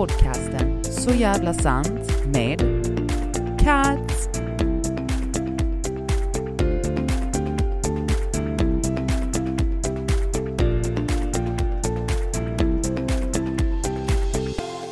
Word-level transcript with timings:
podcasten 0.00 0.84
Så 0.84 1.14
jävla 1.14 1.54
sant 1.54 2.26
med 2.26 2.60
Kat. 3.60 4.12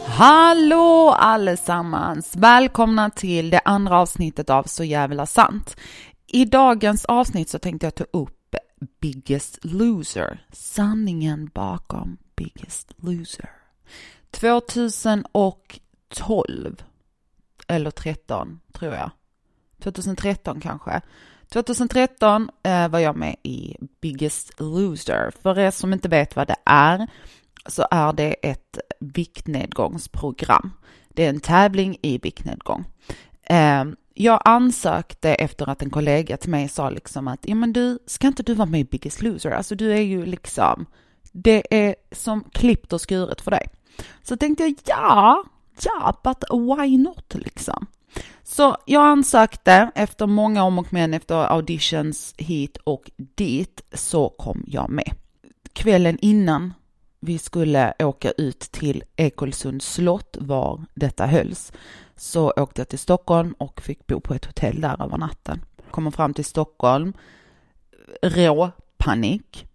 Hallå 0.07 1.11
allesammans! 1.19 2.37
Välkomna 2.37 3.11
till 3.11 3.51
det 3.51 3.61
andra 3.65 3.99
avsnittet 3.99 4.51
av 4.51 4.63
Så 4.63 4.85
jävla 4.85 5.27
sant. 5.27 5.77
I 6.27 6.45
dagens 6.45 7.05
avsnitt 7.05 7.51
så 7.51 7.59
tänkte 7.59 7.87
jag 7.87 7.95
ta 7.95 8.05
upp 8.13 8.55
Biggest 9.01 9.59
Loser, 9.63 10.47
sanningen 10.53 11.51
bakom 11.55 12.19
Biggest 12.37 12.93
Loser. 12.97 13.59
2012 14.31 16.83
eller 17.69 17.91
13 17.91 18.61
tror 18.73 18.95
jag. 18.95 19.11
2013 19.83 20.61
kanske. 20.61 21.01
2013 21.53 22.51
eh, 22.63 22.89
var 22.89 22.99
jag 22.99 23.17
med 23.17 23.37
i 23.43 23.77
Biggest 24.01 24.61
Loser. 24.61 25.33
För 25.43 25.59
er 25.59 25.71
som 25.71 25.93
inte 25.93 26.09
vet 26.09 26.37
vad 26.37 26.47
det 26.47 26.57
är 26.65 27.07
så 27.67 27.87
är 27.91 28.13
det 28.13 28.33
ett 28.33 28.79
viktnedgångsprogram. 29.01 30.71
Det 31.09 31.25
är 31.25 31.29
en 31.29 31.41
tävling 31.41 31.97
i 32.03 32.19
viktnedgång. 32.19 32.85
Eh, 33.43 33.85
jag 34.15 34.43
ansökte 34.45 35.35
efter 35.35 35.69
att 35.69 35.83
en 35.83 35.91
kollega 35.91 36.37
till 36.37 36.51
mig 36.51 36.69
sa 36.69 36.91
liksom 36.91 37.29
att 37.29 37.41
ja 37.43 37.55
men 37.55 37.73
du, 37.73 37.99
ska 38.07 38.27
inte 38.27 38.43
du 38.43 38.55
vara 38.55 38.69
med 38.69 38.81
i 38.81 38.85
Biggest 38.85 39.23
Loser? 39.23 39.51
Alltså 39.51 39.75
du 39.75 39.93
är 39.93 40.01
ju 40.01 40.27
liksom, 40.27 40.87
det 41.33 41.87
är 41.87 41.95
som 42.13 42.45
klippt 42.53 42.93
och 42.93 43.01
skuret 43.01 43.41
för 43.41 43.51
dig. 43.51 43.69
Så 44.23 44.37
tänkte 44.37 44.65
jag 44.65 44.75
ja, 44.87 45.45
ja, 45.85 46.21
but 46.25 46.45
why 46.51 46.99
not 46.99 47.35
liksom? 47.35 47.87
Så 48.43 48.77
jag 48.87 49.03
ansökte 49.03 49.91
efter 49.95 50.27
många 50.27 50.63
om 50.63 50.79
och 50.79 50.93
men 50.93 51.15
efter 51.15 51.53
auditions 51.53 52.35
hit 52.39 52.77
och 52.77 53.11
dit 53.17 53.83
så 53.93 54.29
kom 54.29 54.65
jag 54.67 54.91
med. 54.91 55.13
Kvällen 55.73 56.19
innan 56.21 56.75
vi 57.21 57.39
skulle 57.39 57.95
åka 57.99 58.31
ut 58.31 58.61
till 58.61 59.05
Ekolsunds 59.17 59.93
slott 59.93 60.37
var 60.41 60.85
detta 60.95 61.27
hölls 61.27 61.73
så 62.17 62.53
åkte 62.57 62.81
jag 62.81 62.89
till 62.89 62.99
Stockholm 62.99 63.53
och 63.59 63.81
fick 63.81 64.07
bo 64.07 64.21
på 64.21 64.35
ett 64.35 64.45
hotell 64.45 64.81
där 64.81 65.03
över 65.03 65.19
natten. 65.19 65.65
Kommer 65.91 66.11
fram 66.11 66.35
till 66.35 66.45
Stockholm, 66.45 67.13
rå 68.23 68.71
panik. 68.97 69.68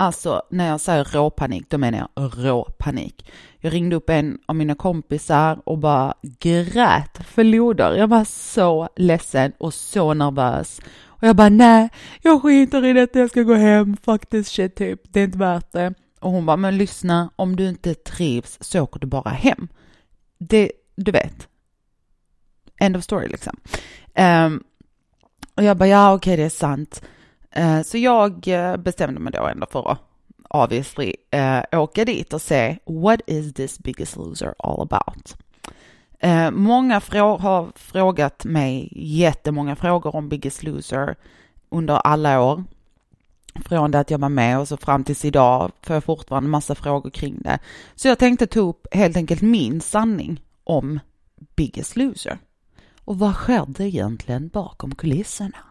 Alltså 0.00 0.42
när 0.50 0.68
jag 0.68 0.80
säger 0.80 1.04
råpanik, 1.04 1.70
då 1.70 1.78
menar 1.78 2.08
jag 2.14 2.32
råpanik. 2.36 3.30
Jag 3.58 3.72
ringde 3.72 3.96
upp 3.96 4.10
en 4.10 4.38
av 4.46 4.56
mina 4.56 4.74
kompisar 4.74 5.62
och 5.64 5.78
bara 5.78 6.14
grät 6.22 7.20
förloder. 7.26 7.94
Jag 7.94 8.08
var 8.08 8.24
så 8.24 8.88
ledsen 8.96 9.52
och 9.58 9.74
så 9.74 10.14
nervös. 10.14 10.80
Och 11.04 11.28
jag 11.28 11.36
bara 11.36 11.48
nej, 11.48 11.88
jag 12.22 12.42
skiter 12.42 12.84
i 12.84 12.92
detta, 12.92 13.18
jag 13.18 13.30
ska 13.30 13.42
gå 13.42 13.54
hem, 13.54 13.96
faktiskt 13.96 14.52
shit 14.52 14.76
typ, 14.76 15.00
det 15.12 15.20
är 15.20 15.24
inte 15.24 15.38
värt 15.38 15.72
det. 15.72 15.94
Och 16.20 16.30
hon 16.30 16.46
bara, 16.46 16.56
men 16.56 16.78
lyssna, 16.78 17.30
om 17.36 17.56
du 17.56 17.68
inte 17.68 17.94
trivs 17.94 18.58
så 18.60 18.80
åker 18.80 19.00
du 19.00 19.06
bara 19.06 19.30
hem. 19.30 19.68
Det, 20.38 20.72
du 20.96 21.12
vet. 21.12 21.48
End 22.80 22.96
of 22.96 23.04
story 23.04 23.28
liksom. 23.28 23.56
Um, 24.18 24.62
och 25.54 25.62
jag 25.64 25.76
bara, 25.76 25.88
ja 25.88 26.14
okej 26.14 26.32
okay, 26.32 26.36
det 26.36 26.46
är 26.46 26.58
sant. 26.58 27.02
Eh, 27.50 27.82
så 27.82 27.98
jag 27.98 28.48
eh, 28.48 28.76
bestämde 28.76 29.20
mig 29.20 29.32
då 29.32 29.46
ändå 29.46 29.66
för 29.70 29.90
att 29.90 29.98
obviously 30.48 31.14
eh, 31.30 31.62
åka 31.72 32.04
dit 32.04 32.32
och 32.32 32.42
se 32.42 32.78
what 32.86 33.20
is 33.26 33.54
this 33.54 33.78
biggest 33.78 34.16
loser 34.16 34.54
all 34.58 34.80
about? 34.80 35.36
Många 36.52 36.94
har 36.94 37.78
frågat 37.78 38.44
mig 38.44 38.88
jättemånga 38.92 39.76
frågor 39.76 40.16
om 40.16 40.28
Biggest 40.28 40.62
Loser 40.62 41.16
under 41.68 41.94
alla 41.94 42.42
år 42.42 42.64
från 43.64 43.90
det 43.90 43.98
att 43.98 44.10
jag 44.10 44.18
var 44.18 44.28
med 44.28 44.58
och 44.58 44.68
så 44.68 44.76
fram 44.76 45.04
tills 45.04 45.24
idag 45.24 45.72
får 45.82 45.94
jag 45.96 46.04
fortfarande 46.04 46.48
massa 46.48 46.74
frågor 46.74 47.10
kring 47.10 47.42
det. 47.42 47.58
Så 47.94 48.08
jag 48.08 48.18
tänkte 48.18 48.46
ta 48.46 48.60
upp 48.60 48.86
helt 48.92 49.16
enkelt 49.16 49.42
min 49.42 49.80
sanning 49.80 50.42
om 50.64 51.00
Biggest 51.56 51.96
Loser. 51.96 52.38
Och 53.04 53.18
vad 53.18 53.36
skedde 53.36 53.84
egentligen 53.84 54.48
bakom 54.48 54.94
kulisserna? 54.94 55.69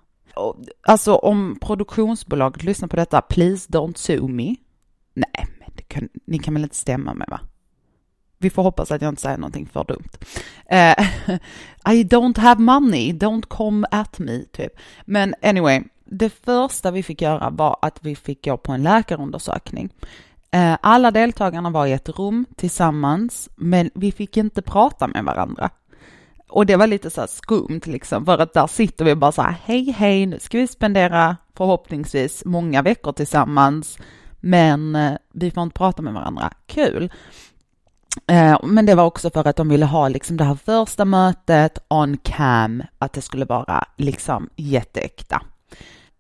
Alltså 0.88 1.16
om 1.16 1.58
produktionsbolaget 1.62 2.64
lyssnar 2.64 2.88
på 2.88 2.96
detta, 2.96 3.22
please 3.22 3.70
don't 3.70 3.98
sue 3.98 4.28
me. 4.28 4.56
Nej, 5.14 5.48
men 5.60 5.70
det 5.76 5.82
kan, 5.82 6.10
ni 6.26 6.40
kan 6.40 6.54
väl 6.54 6.64
inte 6.64 6.76
stämma 6.76 7.14
med 7.14 7.28
va? 7.30 7.40
Vi 8.38 8.50
får 8.50 8.64
hoppas 8.64 8.92
att 8.92 9.02
jag 9.02 9.10
inte 9.10 9.22
säger 9.22 9.38
någonting 9.38 9.66
för 9.66 9.84
dumt. 9.84 10.10
Uh, 10.72 11.06
I 11.94 12.04
don't 12.04 12.40
have 12.40 12.62
money, 12.62 13.14
don't 13.14 13.48
come 13.48 13.88
at 13.92 14.20
me, 14.20 14.44
typ. 14.52 14.72
Men 15.06 15.36
anyway, 15.42 15.84
det 16.06 16.30
första 16.30 16.92
vi 16.92 17.04
fick 17.04 17.22
göra 17.22 17.50
var 17.50 17.78
att 17.82 18.00
vi 18.02 18.16
fick 18.16 18.46
gå 18.46 18.58
på 18.58 18.72
en 18.72 18.84
läkarundersökning. 18.84 19.90
Uh, 20.56 20.78
alla 20.82 21.12
deltagarna 21.12 21.70
var 21.70 21.86
i 21.86 21.92
ett 21.92 22.10
rum 22.10 22.46
tillsammans, 22.56 23.50
men 23.56 23.90
vi 23.96 24.12
fick 24.12 24.38
inte 24.38 24.62
prata 24.62 25.08
med 25.08 25.24
varandra. 25.24 25.70
Och 26.50 26.66
det 26.66 26.76
var 26.76 26.88
lite 26.88 27.10
så 27.10 27.22
här 27.22 27.28
skumt 27.28 27.82
liksom, 27.86 28.26
för 28.26 28.38
att 28.38 28.54
där 28.54 28.68
sitter 28.68 29.06
vi 29.06 29.16
bara 29.16 29.32
så 29.32 29.42
här, 29.42 29.56
hej 29.64 29.92
hej, 29.92 30.26
nu 30.26 30.40
ska 30.40 30.58
vi 30.58 30.68
spendera 30.68 31.38
förhoppningsvis 31.56 32.46
många 32.46 32.82
veckor 32.82 33.12
tillsammans, 33.12 33.98
men 34.40 34.96
eh, 34.96 35.14
vi 35.34 35.52
får 35.52 35.64
inte 35.64 35.78
prata 35.78 36.02
med 36.02 36.14
varandra. 36.14 36.52
Kul! 36.66 37.12
Eh, 38.28 38.60
men 38.64 38.86
det 38.86 38.96
var 38.96 39.04
också 39.04 39.30
för 39.30 39.48
att 39.48 39.56
de 39.56 39.70
ville 39.70 39.86
ha 39.86 40.08
liksom 40.08 40.38
det 40.38 40.44
här 40.44 40.56
första 40.56 41.06
mötet 41.06 41.80
on 41.88 42.18
cam, 42.18 42.84
att 43.00 43.14
det 43.14 43.22
skulle 43.22 43.46
vara 43.46 43.88
liksom 43.98 44.50
jätteäkta. 44.56 45.42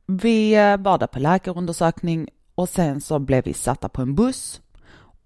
Vi 0.05 0.53
eh, 0.55 0.77
var 0.77 0.97
där 0.97 1.07
på 1.07 1.19
läkarundersökning 1.19 2.29
och 2.55 2.69
sen 2.69 3.01
så 3.01 3.19
blev 3.19 3.43
vi 3.43 3.53
satta 3.53 3.89
på 3.89 4.01
en 4.01 4.15
buss 4.15 4.61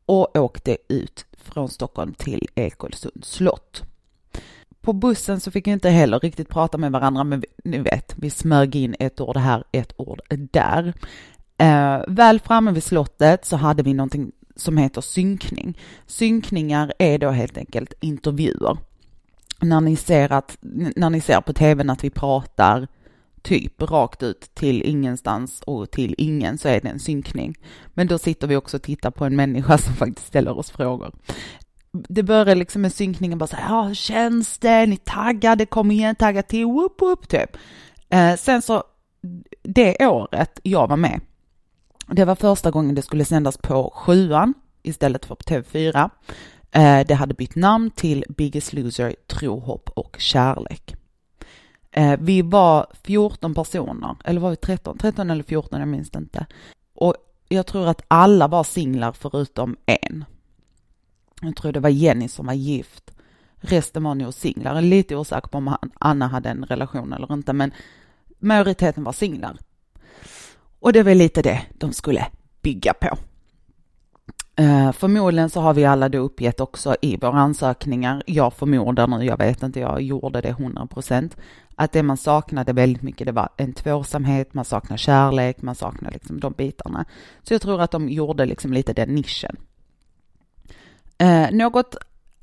och 0.05 0.37
åkte 0.37 0.77
ut 0.87 1.25
från 1.37 1.69
Stockholm 1.69 2.13
till 2.13 2.47
Ekolsunds 2.55 3.31
slott. 3.31 3.83
På 4.83 4.93
bussen 4.93 5.39
så 5.39 5.51
fick 5.51 5.67
vi 5.67 5.71
inte 5.71 5.89
heller 5.89 6.19
riktigt 6.19 6.49
prata 6.49 6.77
med 6.77 6.91
varandra, 6.91 7.23
men 7.23 7.43
ni 7.63 7.77
vet, 7.77 8.13
vi 8.17 8.29
smög 8.29 8.75
in 8.75 8.95
ett 8.99 9.21
ord 9.21 9.37
här, 9.37 9.63
ett 9.71 9.93
ord 9.97 10.21
där. 10.29 10.93
Eh, 11.57 12.01
väl 12.07 12.39
framme 12.39 12.71
vid 12.71 12.83
slottet 12.83 13.45
så 13.45 13.55
hade 13.55 13.83
vi 13.83 13.93
någonting 13.93 14.31
som 14.55 14.77
heter 14.77 15.01
synkning. 15.01 15.77
Synkningar 16.07 16.93
är 16.99 17.17
då 17.17 17.29
helt 17.29 17.57
enkelt 17.57 17.93
intervjuer. 17.99 18.77
När 19.61 19.81
ni 19.81 19.95
ser, 19.95 20.31
att, 20.31 20.57
när 20.95 21.09
ni 21.09 21.21
ser 21.21 21.41
på 21.41 21.53
tvn 21.53 21.89
att 21.89 22.03
vi 22.03 22.09
pratar 22.09 22.87
typ 23.41 23.81
rakt 23.81 24.23
ut 24.23 24.51
till 24.53 24.83
ingenstans 24.83 25.61
och 25.61 25.91
till 25.91 26.15
ingen 26.17 26.57
så 26.57 26.67
är 26.67 26.81
det 26.81 26.89
en 26.89 26.99
synkning. 26.99 27.57
Men 27.93 28.07
då 28.07 28.17
sitter 28.17 28.47
vi 28.47 28.55
också 28.55 28.77
och 28.77 28.83
tittar 28.83 29.11
på 29.11 29.25
en 29.25 29.35
människa 29.35 29.77
som 29.77 29.93
faktiskt 29.93 30.27
ställer 30.27 30.57
oss 30.57 30.71
frågor. 30.71 31.11
Det 31.93 32.23
börjar 32.23 32.55
liksom 32.55 32.81
med 32.81 32.93
synkningen 32.93 33.37
bara 33.37 33.47
så 33.47 33.55
här, 33.55 33.75
ja 33.75 33.81
hur 33.81 33.95
känns 33.95 34.57
det, 34.57 34.85
ni 34.85 34.97
taggade, 34.97 35.65
kom 35.65 35.91
igen, 35.91 36.15
tagga 36.15 36.43
till, 36.43 36.65
whoop 36.65 37.01
whoop 37.01 37.27
typ. 37.27 37.57
Eh, 38.09 38.35
sen 38.35 38.61
så, 38.61 38.83
det 39.61 40.07
året 40.07 40.59
jag 40.63 40.87
var 40.87 40.97
med, 40.97 41.21
det 42.07 42.25
var 42.25 42.35
första 42.35 42.71
gången 42.71 42.95
det 42.95 43.01
skulle 43.01 43.25
sändas 43.25 43.57
på 43.57 43.93
sjuan 43.95 44.53
istället 44.83 45.25
för 45.25 45.35
på 45.35 45.43
TV4. 45.43 46.09
Eh, 46.71 47.07
det 47.07 47.13
hade 47.13 47.33
bytt 47.33 47.55
namn 47.55 47.91
till 47.91 48.25
Biggest 48.29 48.73
Loser, 48.73 49.15
Tro, 49.27 49.59
hopp 49.59 49.89
och 49.89 50.15
kärlek. 50.19 50.95
Eh, 51.91 52.19
vi 52.19 52.41
var 52.41 52.87
14 53.03 53.53
personer, 53.53 54.15
eller 54.23 54.41
var 54.41 54.49
vi 54.49 54.55
13? 54.55 54.97
13 54.97 55.29
eller 55.29 55.43
14, 55.43 55.79
jag 55.79 55.87
minns 55.87 56.15
inte. 56.15 56.45
Och 56.95 57.15
jag 57.49 57.65
tror 57.65 57.87
att 57.87 58.01
alla 58.07 58.47
var 58.47 58.63
singlar 58.63 59.11
förutom 59.11 59.75
en. 59.85 60.25
Jag 61.43 61.55
tror 61.55 61.71
det 61.71 61.79
var 61.79 61.89
Jenny 61.89 62.27
som 62.27 62.45
var 62.45 62.53
gift. 62.53 63.11
Resten 63.55 64.03
var 64.03 64.15
nog 64.15 64.33
singlar. 64.33 64.81
Lite 64.81 65.15
osäker 65.15 65.47
på 65.47 65.57
om 65.57 65.75
Anna 65.99 66.27
hade 66.27 66.49
en 66.49 66.65
relation 66.65 67.13
eller 67.13 67.33
inte, 67.33 67.53
men 67.53 67.71
majoriteten 68.39 69.03
var 69.03 69.13
singlar. 69.13 69.57
Och 70.79 70.93
det 70.93 71.03
var 71.03 71.15
lite 71.15 71.41
det 71.41 71.61
de 71.77 71.93
skulle 71.93 72.25
bygga 72.61 72.93
på. 72.93 73.17
Uh, 74.61 74.91
förmodligen 74.91 75.49
så 75.49 75.61
har 75.61 75.73
vi 75.73 75.85
alla 75.85 76.09
då 76.09 76.17
uppgett 76.17 76.59
också 76.59 76.95
i 77.01 77.17
våra 77.17 77.39
ansökningar, 77.39 78.23
jag 78.25 78.53
förmodar 78.53 79.07
nu, 79.07 79.25
jag 79.25 79.37
vet 79.37 79.63
inte, 79.63 79.79
jag 79.79 80.01
gjorde 80.01 80.41
det 80.41 80.49
100 80.49 80.87
procent, 80.87 81.37
att 81.75 81.91
det 81.91 82.03
man 82.03 82.17
saknade 82.17 82.73
väldigt 82.73 83.01
mycket, 83.01 83.27
det 83.27 83.31
var 83.31 83.49
en 83.57 83.73
tvåsamhet, 83.73 84.53
man 84.53 84.65
saknar 84.65 84.97
kärlek, 84.97 85.61
man 85.61 85.75
saknar 85.75 86.11
liksom 86.11 86.39
de 86.39 86.53
bitarna. 86.53 87.05
Så 87.43 87.53
jag 87.53 87.61
tror 87.61 87.81
att 87.81 87.91
de 87.91 88.09
gjorde 88.09 88.45
liksom 88.45 88.73
lite 88.73 88.93
den 88.93 89.15
nischen. 89.15 89.57
Eh, 91.23 91.51
något 91.51 91.95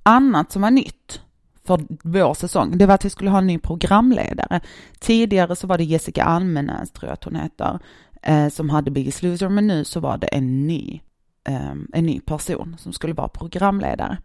annat 0.03 0.53
som 0.53 0.63
var 0.63 0.71
nytt 0.71 1.21
för 1.65 1.81
vår 2.03 2.35
säsong, 2.35 2.79
det 2.79 2.87
var 2.87 2.95
att 2.95 3.05
vi 3.05 3.11
skulle 3.11 3.31
ha 3.31 3.39
en 3.39 3.47
ny 3.47 3.59
programledare. 3.59 4.61
Tidigare 4.99 5.57
så 5.57 5.67
var 5.67 5.79
det 5.79 5.85
Jessica 5.85 6.25
Almenäs, 6.25 6.91
tror 6.91 7.09
jag 7.09 7.13
att 7.13 7.25
hon 7.25 7.37
heter, 7.37 7.79
eh, 8.23 8.49
som 8.49 8.71
hade 8.71 8.91
Biggest 8.91 9.23
Loser, 9.23 9.49
men 9.49 9.67
nu 9.67 9.85
så 9.85 10.01
var 10.01 10.19
det 10.19 10.27
en 10.27 10.67
ny 10.67 11.01
eh, 11.49 11.71
en 11.93 12.07
ny 12.07 12.21
person 12.21 12.77
som 12.79 12.93
skulle 12.93 13.13
vara 13.13 13.29
programledare. 13.29 14.19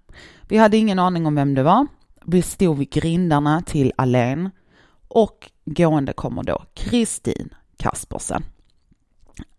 Vi 0.47 0.57
hade 0.57 0.77
ingen 0.77 0.99
aning 0.99 1.25
om 1.25 1.35
vem 1.35 1.53
det 1.53 1.63
var. 1.63 1.87
Vi 2.25 2.41
stod 2.41 2.77
vid 2.77 2.89
grindarna 2.89 3.61
till 3.61 3.93
Alen 3.95 4.49
och 5.07 5.51
gående 5.65 6.13
kommer 6.13 6.43
då 6.43 6.63
Kristin 6.73 7.49
Kaspersen. 7.77 8.43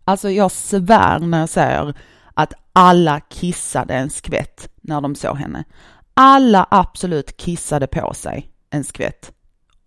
Alltså 0.03 0.29
jag 0.29 0.51
svär 0.51 1.19
när 1.19 1.39
jag 1.39 1.49
säger 1.49 1.95
att 2.37 2.53
alla 2.73 3.19
kissade 3.19 3.93
en 3.93 4.09
skvätt 4.09 4.69
när 4.81 5.01
de 5.01 5.15
såg 5.15 5.37
henne. 5.37 5.63
Alla 6.13 6.67
absolut 6.71 7.37
kissade 7.37 7.87
på 7.87 8.13
sig 8.13 8.51
en 8.69 8.83
skvätt. 8.83 9.31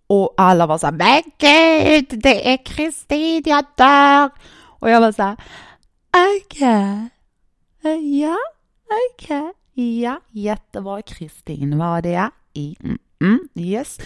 Och 0.06 0.34
alla 0.36 0.66
var 0.66 0.78
så 0.78 0.86
här, 0.86 0.92
men 0.92 1.22
gud, 1.38 2.20
det 2.22 2.52
är 2.52 2.64
Kristin, 2.64 3.42
jag 3.46 3.64
dör! 3.76 4.30
Och 4.62 4.90
jag 4.90 5.00
var 5.00 5.12
så 5.12 5.22
här, 5.22 5.36
okej, 6.10 7.08
okay. 7.80 8.18
ja, 8.20 8.36
okej, 9.14 9.40
okay. 9.40 10.00
ja, 10.00 10.20
jättebra, 10.30 11.02
Kristin 11.02 11.78
var 11.78 12.02
det, 12.02 12.10
ja, 12.10 12.30
mm, 12.54 12.98
mm, 13.22 13.48
yes. 13.54 13.98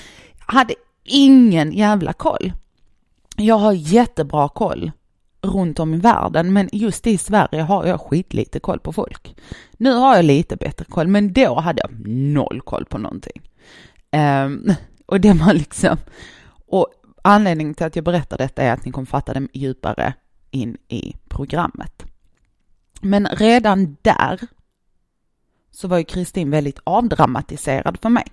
Jag 0.47 0.55
hade 0.55 0.75
ingen 1.05 1.73
jävla 1.73 2.13
koll. 2.13 2.53
Jag 3.37 3.59
har 3.59 3.73
jättebra 3.73 4.49
koll 4.49 4.93
runt 5.45 5.79
om 5.79 5.95
i 5.95 5.97
världen, 5.97 6.53
men 6.53 6.69
just 6.73 7.07
i 7.07 7.19
Sverige 7.19 7.63
har 7.63 7.87
jag 7.87 8.01
skitlite 8.01 8.61
koll 8.61 8.81
på 8.81 8.93
folk. 8.93 9.37
Nu 9.73 9.93
har 9.93 10.17
jag 10.17 10.25
lite 10.25 10.57
bättre 10.57 10.85
koll, 10.85 11.09
men 11.09 11.33
då 11.33 11.61
hade 11.61 11.83
jag 11.83 12.09
noll 12.09 12.61
koll 12.61 12.85
på 12.85 12.99
någonting. 12.99 13.43
Um, 14.13 14.73
och 15.07 15.21
det 15.21 15.33
var 15.33 15.53
liksom, 15.53 15.97
och 16.67 16.89
anledningen 17.23 17.75
till 17.75 17.87
att 17.87 17.97
jag 17.97 18.05
berättar 18.05 18.39
detta 18.39 18.63
är 18.63 18.73
att 18.73 18.85
ni 18.85 18.93
kommer 18.93 19.07
fatta 19.07 19.35
det 19.35 19.49
djupare 19.53 20.15
in 20.51 20.77
i 20.89 21.15
programmet. 21.29 22.05
Men 23.01 23.27
redan 23.27 23.97
där 24.03 24.41
så 25.71 25.89
var 25.89 25.99
ju 25.99 26.05
Kristin 26.05 26.51
väldigt 26.51 26.79
avdramatiserad 26.85 27.99
för 28.03 28.09
mig. 28.09 28.27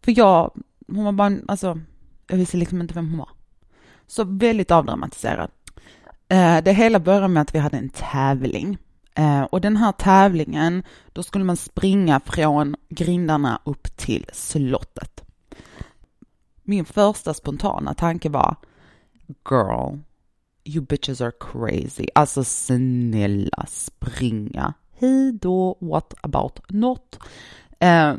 För 0.00 0.18
jag, 0.18 0.50
hon 0.86 1.04
var 1.04 1.12
bara, 1.12 1.36
alltså, 1.48 1.80
jag 2.26 2.36
visste 2.36 2.56
liksom 2.56 2.80
inte 2.80 2.94
vem 2.94 3.08
hon 3.08 3.18
var. 3.18 3.28
Så 4.06 4.24
väldigt 4.24 4.70
avdramatiserad. 4.70 5.50
Eh, 6.28 6.62
det 6.62 6.72
hela 6.72 7.00
började 7.00 7.28
med 7.28 7.40
att 7.40 7.54
vi 7.54 7.58
hade 7.58 7.76
en 7.76 7.88
tävling. 7.88 8.78
Eh, 9.14 9.42
och 9.42 9.60
den 9.60 9.76
här 9.76 9.92
tävlingen, 9.92 10.82
då 11.12 11.22
skulle 11.22 11.44
man 11.44 11.56
springa 11.56 12.20
från 12.20 12.76
grindarna 12.88 13.60
upp 13.64 13.96
till 13.96 14.26
slottet. 14.32 15.24
Min 16.62 16.84
första 16.84 17.34
spontana 17.34 17.94
tanke 17.94 18.28
var, 18.28 18.56
girl, 19.50 19.98
you 20.64 20.84
bitches 20.84 21.20
are 21.20 21.32
crazy. 21.40 22.06
Alltså 22.14 22.44
snälla 22.44 23.66
springa. 23.68 24.74
Hej 24.92 25.32
då, 25.32 25.78
what 25.80 26.14
about 26.20 26.60
not? 26.70 27.18
Eh, 27.78 28.14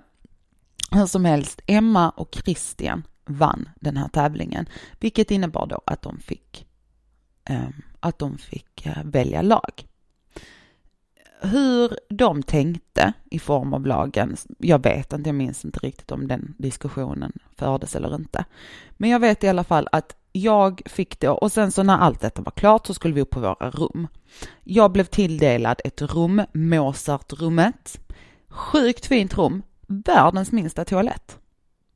hur 0.91 1.05
som 1.05 1.25
helst, 1.25 1.61
Emma 1.67 2.09
och 2.09 2.37
Christian 2.43 3.03
vann 3.25 3.69
den 3.75 3.97
här 3.97 4.07
tävlingen, 4.07 4.69
vilket 4.99 5.31
innebar 5.31 5.67
då 5.67 5.81
att 5.85 6.01
de 6.01 6.19
fick, 6.19 6.67
Eh, 7.49 7.69
att 7.99 8.19
de 8.19 8.37
fick 8.37 8.85
eh, 8.85 9.03
välja 9.03 9.41
lag. 9.41 9.87
Hur 11.41 11.97
de 12.09 12.43
tänkte 12.43 13.13
i 13.31 13.39
form 13.39 13.73
av 13.73 13.85
lagen, 13.85 14.35
jag 14.57 14.83
vet 14.83 15.13
inte, 15.13 15.29
jag 15.29 15.35
minns 15.35 15.65
inte 15.65 15.79
riktigt 15.79 16.11
om 16.11 16.27
den 16.27 16.55
diskussionen 16.57 17.33
fördes 17.57 17.95
eller 17.95 18.15
inte. 18.15 18.45
Men 18.91 19.09
jag 19.09 19.19
vet 19.19 19.43
i 19.43 19.47
alla 19.47 19.63
fall 19.63 19.87
att 19.91 20.15
jag 20.31 20.81
fick 20.85 21.19
då, 21.19 21.31
och 21.31 21.51
sen 21.51 21.71
så 21.71 21.83
när 21.83 21.97
allt 21.97 22.21
detta 22.21 22.41
var 22.41 22.51
klart 22.51 22.87
så 22.87 22.93
skulle 22.93 23.13
vi 23.13 23.21
upp 23.21 23.29
på 23.29 23.39
våra 23.39 23.69
rum. 23.69 24.07
Jag 24.63 24.91
blev 24.91 25.03
tilldelad 25.03 25.81
ett 25.85 26.01
rum, 26.01 26.41
Mozartrummet. 26.53 27.99
Sjukt 28.49 29.05
fint 29.05 29.37
rum, 29.37 29.63
världens 29.87 30.51
minsta 30.51 30.85
toalett. 30.85 31.39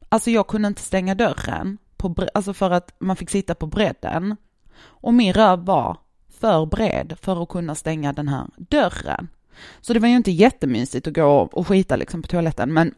Alltså 0.09 0.31
jag 0.31 0.47
kunde 0.47 0.67
inte 0.67 0.81
stänga 0.81 1.15
dörren, 1.15 1.77
på, 1.97 2.15
alltså 2.33 2.53
för 2.53 2.71
att 2.71 2.95
man 2.99 3.15
fick 3.15 3.29
sitta 3.29 3.55
på 3.55 3.67
bredden. 3.67 4.35
Och 4.81 5.13
min 5.13 5.33
röv 5.33 5.65
var 5.65 5.97
för 6.39 6.65
bred 6.65 7.17
för 7.21 7.43
att 7.43 7.49
kunna 7.49 7.75
stänga 7.75 8.13
den 8.13 8.27
här 8.27 8.47
dörren. 8.57 9.27
Så 9.81 9.93
det 9.93 9.99
var 9.99 10.07
ju 10.07 10.15
inte 10.15 10.31
jättemysigt 10.31 11.07
att 11.07 11.13
gå 11.13 11.49
och 11.51 11.67
skita 11.67 11.95
liksom 11.95 12.21
på 12.21 12.27
toaletten, 12.27 12.73
men 12.73 12.93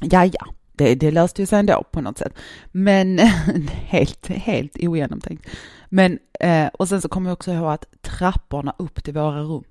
ja, 0.00 0.24
ja, 0.24 0.46
det, 0.72 0.94
det 0.94 1.10
löste 1.10 1.42
ju 1.42 1.46
sig 1.46 1.58
ändå 1.58 1.84
på 1.90 2.00
något 2.00 2.18
sätt. 2.18 2.34
Men 2.72 3.18
helt, 3.72 4.26
helt 4.26 4.76
ogenomtänkt. 4.80 5.48
Men, 5.88 6.18
eh, 6.40 6.66
och 6.66 6.88
sen 6.88 7.00
så 7.00 7.08
kommer 7.08 7.30
jag 7.30 7.34
också 7.34 7.52
ihåg 7.52 7.72
att 7.72 8.02
trapporna 8.02 8.74
upp 8.78 9.04
till 9.04 9.14
våra 9.14 9.42
rum, 9.42 9.64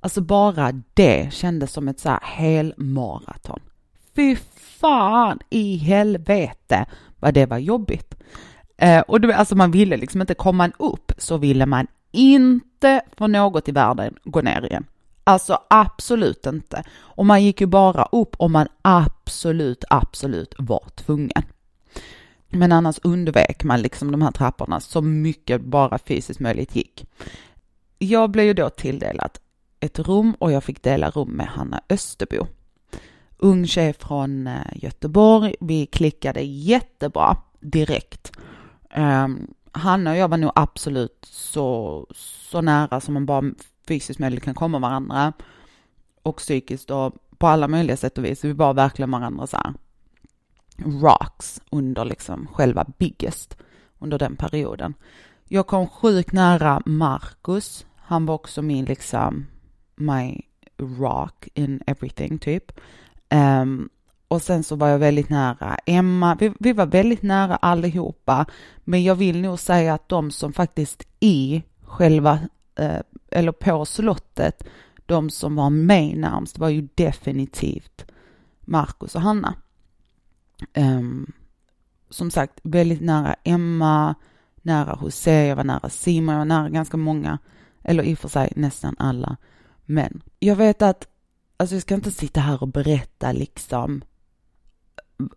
alltså 0.00 0.20
bara 0.20 0.72
det 0.94 1.32
kändes 1.32 1.72
som 1.72 1.88
ett 1.88 2.00
så 2.00 2.08
här 2.08 2.20
helmaraton. 2.22 3.60
Fy 4.16 4.36
fan 4.56 5.38
i 5.50 5.76
helvete 5.76 6.86
vad 7.20 7.34
det 7.34 7.46
var 7.46 7.58
jobbigt. 7.58 8.14
Eh, 8.84 9.00
och 9.00 9.20
det, 9.20 9.36
alltså 9.36 9.56
man 9.56 9.70
ville 9.70 9.96
liksom 9.96 10.20
inte, 10.20 10.34
kom 10.34 10.56
man 10.56 10.72
upp 10.78 11.12
så 11.18 11.36
ville 11.36 11.66
man 11.66 11.86
inte 12.12 13.00
för 13.16 13.28
något 13.28 13.68
i 13.68 13.72
världen 13.72 14.16
gå 14.24 14.40
ner 14.40 14.66
igen. 14.66 14.84
Alltså 15.24 15.58
absolut 15.70 16.46
inte. 16.46 16.84
Och 16.96 17.26
man 17.26 17.44
gick 17.44 17.60
ju 17.60 17.66
bara 17.66 18.04
upp 18.12 18.36
om 18.38 18.52
man 18.52 18.68
absolut, 18.82 19.84
absolut 19.90 20.54
var 20.58 20.84
tvungen. 20.94 21.42
Men 22.48 22.72
annars 22.72 22.98
undvek 23.02 23.64
man 23.64 23.82
liksom 23.82 24.12
de 24.12 24.22
här 24.22 24.30
trapporna 24.30 24.80
så 24.80 25.02
mycket 25.02 25.60
bara 25.60 25.98
fysiskt 25.98 26.40
möjligt 26.40 26.76
gick. 26.76 27.06
Jag 27.98 28.30
blev 28.30 28.46
ju 28.46 28.54
då 28.54 28.70
tilldelad 28.70 29.30
ett 29.80 29.98
rum 29.98 30.36
och 30.38 30.52
jag 30.52 30.64
fick 30.64 30.82
dela 30.82 31.10
rum 31.10 31.28
med 31.28 31.46
Hanna 31.46 31.80
Österbo. 31.88 32.46
Ung 33.36 33.66
tjej 33.66 33.92
från 33.92 34.46
eh, 34.46 34.60
Göteborg. 34.74 35.54
Vi 35.60 35.86
klickade 35.86 36.40
jättebra 36.40 37.36
direkt. 37.60 38.32
Ehm, 38.94 39.24
um, 39.24 39.54
Hanna 39.72 40.10
och 40.10 40.16
jag 40.16 40.28
var 40.28 40.36
nog 40.36 40.52
absolut 40.54 41.26
så, 41.30 42.06
så 42.14 42.60
nära 42.60 43.00
som 43.00 43.14
man 43.14 43.26
bara 43.26 43.44
fysiskt 43.88 44.20
möjligt 44.20 44.44
kan 44.44 44.54
komma 44.54 44.78
varandra 44.78 45.32
och 46.22 46.36
psykiskt 46.36 46.90
och 46.90 47.14
på 47.38 47.46
alla 47.46 47.68
möjliga 47.68 47.96
sätt 47.96 48.18
och 48.18 48.24
vis. 48.24 48.44
Vi 48.44 48.52
var 48.52 48.74
verkligen 48.74 49.10
varandra 49.10 49.46
så 49.46 49.56
här 49.56 49.74
rocks 50.76 51.60
under 51.70 52.04
liksom 52.04 52.46
själva 52.46 52.84
biggest 52.98 53.56
under 53.98 54.18
den 54.18 54.36
perioden. 54.36 54.94
Jag 55.48 55.66
kom 55.66 55.88
sjukt 55.88 56.32
nära 56.32 56.82
Marcus. 56.86 57.86
Han 57.96 58.26
var 58.26 58.34
också 58.34 58.62
min 58.62 58.84
liksom 58.84 59.46
my 59.94 60.42
rock 60.78 61.48
in 61.54 61.82
everything 61.86 62.38
typ. 62.38 62.72
Um, 63.30 63.88
och 64.28 64.42
sen 64.42 64.64
så 64.64 64.76
var 64.76 64.88
jag 64.88 64.98
väldigt 64.98 65.28
nära 65.28 65.76
Emma. 65.86 66.36
Vi, 66.40 66.52
vi, 66.60 66.72
var 66.72 66.86
väldigt 66.86 67.22
nära 67.22 67.56
allihopa. 67.56 68.46
Men 68.84 69.04
jag 69.04 69.14
vill 69.14 69.40
nog 69.40 69.58
säga 69.58 69.94
att 69.94 70.08
de 70.08 70.30
som 70.30 70.52
faktiskt 70.52 71.06
i 71.20 71.62
själva 71.82 72.38
eh, 72.78 73.00
eller 73.30 73.52
på 73.52 73.84
slottet, 73.84 74.64
de 75.06 75.30
som 75.30 75.56
var 75.56 75.70
mig 75.70 76.16
närmst 76.16 76.58
var 76.58 76.68
ju 76.68 76.88
definitivt 76.94 78.04
Marcus 78.60 79.14
och 79.14 79.20
Hanna. 79.20 79.54
Um, 80.76 81.32
som 82.10 82.30
sagt, 82.30 82.60
väldigt 82.62 83.00
nära 83.00 83.34
Emma, 83.44 84.14
nära 84.62 84.98
José, 85.02 85.46
jag 85.46 85.56
var 85.56 85.64
nära 85.64 85.88
Simon, 85.88 86.32
jag 86.32 86.38
var 86.38 86.44
nära 86.44 86.68
ganska 86.68 86.96
många, 86.96 87.38
eller 87.82 88.02
i 88.02 88.14
och 88.14 88.18
för 88.18 88.28
sig 88.28 88.52
nästan 88.56 88.96
alla 88.98 89.36
Men 89.84 90.22
Jag 90.38 90.56
vet 90.56 90.82
att, 90.82 91.08
alltså 91.56 91.74
jag 91.74 91.82
ska 91.82 91.94
inte 91.94 92.10
sitta 92.10 92.40
här 92.40 92.62
och 92.62 92.68
berätta 92.68 93.32
liksom 93.32 94.02